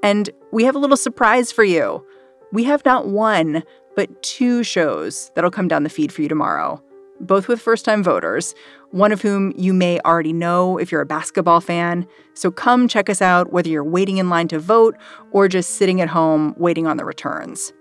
And 0.02 0.28
we 0.50 0.64
have 0.64 0.74
a 0.74 0.80
little 0.80 0.96
surprise 0.96 1.52
for 1.52 1.62
you. 1.62 2.04
We 2.52 2.64
have 2.64 2.84
not 2.84 3.06
one, 3.06 3.62
but 3.94 4.24
two 4.24 4.64
shows 4.64 5.30
that'll 5.36 5.52
come 5.52 5.68
down 5.68 5.84
the 5.84 5.88
feed 5.88 6.10
for 6.10 6.22
you 6.22 6.28
tomorrow, 6.28 6.82
both 7.20 7.46
with 7.46 7.60
first 7.60 7.84
time 7.84 8.02
voters, 8.02 8.56
one 8.90 9.12
of 9.12 9.22
whom 9.22 9.52
you 9.56 9.72
may 9.72 10.00
already 10.00 10.32
know 10.32 10.78
if 10.78 10.90
you're 10.90 11.00
a 11.00 11.06
basketball 11.06 11.60
fan. 11.60 12.08
So 12.34 12.50
come 12.50 12.88
check 12.88 13.08
us 13.08 13.22
out 13.22 13.52
whether 13.52 13.68
you're 13.68 13.84
waiting 13.84 14.16
in 14.16 14.28
line 14.28 14.48
to 14.48 14.58
vote 14.58 14.96
or 15.30 15.46
just 15.46 15.76
sitting 15.76 16.00
at 16.00 16.08
home 16.08 16.52
waiting 16.58 16.88
on 16.88 16.96
the 16.96 17.04
returns. 17.04 17.72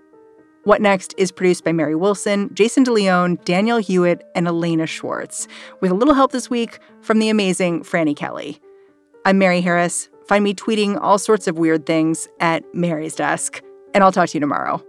What 0.62 0.80
Next 0.80 1.16
is 1.18 1.32
produced 1.32 1.64
by 1.64 1.72
Mary 1.72 1.96
Wilson, 1.96 2.48
Jason 2.54 2.84
DeLeon, 2.84 3.44
Danielle 3.44 3.78
Hewitt, 3.78 4.22
and 4.36 4.46
Elena 4.46 4.86
Schwartz, 4.86 5.48
with 5.80 5.90
a 5.90 5.94
little 5.94 6.14
help 6.14 6.30
this 6.30 6.48
week 6.48 6.78
from 7.00 7.18
the 7.18 7.28
amazing 7.28 7.82
Franny 7.82 8.14
Kelly. 8.14 8.60
I'm 9.24 9.38
Mary 9.38 9.60
Harris. 9.60 10.08
Find 10.28 10.42
me 10.42 10.54
tweeting 10.54 11.00
all 11.00 11.18
sorts 11.18 11.46
of 11.46 11.58
weird 11.58 11.86
things 11.86 12.28
at 12.40 12.62
Mary's 12.74 13.14
desk, 13.14 13.62
and 13.94 14.02
I'll 14.02 14.12
talk 14.12 14.28
to 14.30 14.34
you 14.34 14.40
tomorrow. 14.40 14.84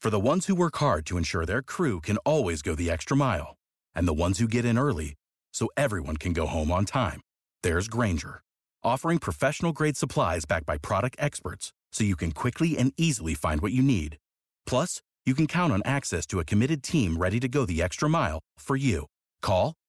For 0.00 0.08
the 0.08 0.18
ones 0.18 0.46
who 0.46 0.54
work 0.54 0.78
hard 0.78 1.04
to 1.06 1.18
ensure 1.18 1.44
their 1.44 1.60
crew 1.60 2.00
can 2.00 2.16
always 2.18 2.62
go 2.62 2.74
the 2.74 2.90
extra 2.90 3.14
mile, 3.14 3.56
and 3.94 4.08
the 4.08 4.14
ones 4.14 4.38
who 4.38 4.48
get 4.48 4.64
in 4.64 4.78
early 4.78 5.14
so 5.52 5.68
everyone 5.76 6.16
can 6.16 6.32
go 6.32 6.46
home 6.46 6.72
on 6.72 6.86
time, 6.86 7.20
there's 7.62 7.86
Grainger, 7.86 8.40
offering 8.82 9.18
professional 9.18 9.72
grade 9.72 9.98
supplies 9.98 10.46
backed 10.46 10.64
by 10.64 10.78
product 10.78 11.16
experts 11.18 11.74
so 11.92 12.02
you 12.02 12.16
can 12.16 12.32
quickly 12.32 12.78
and 12.78 12.94
easily 12.96 13.34
find 13.34 13.60
what 13.60 13.72
you 13.72 13.82
need. 13.82 14.16
Plus, 14.64 15.02
you 15.26 15.34
can 15.34 15.46
count 15.46 15.70
on 15.70 15.82
access 15.84 16.24
to 16.24 16.40
a 16.40 16.44
committed 16.44 16.82
team 16.82 17.18
ready 17.18 17.38
to 17.38 17.48
go 17.48 17.66
the 17.66 17.82
extra 17.82 18.08
mile 18.08 18.38
for 18.58 18.76
you. 18.76 19.04
Call, 19.42 19.74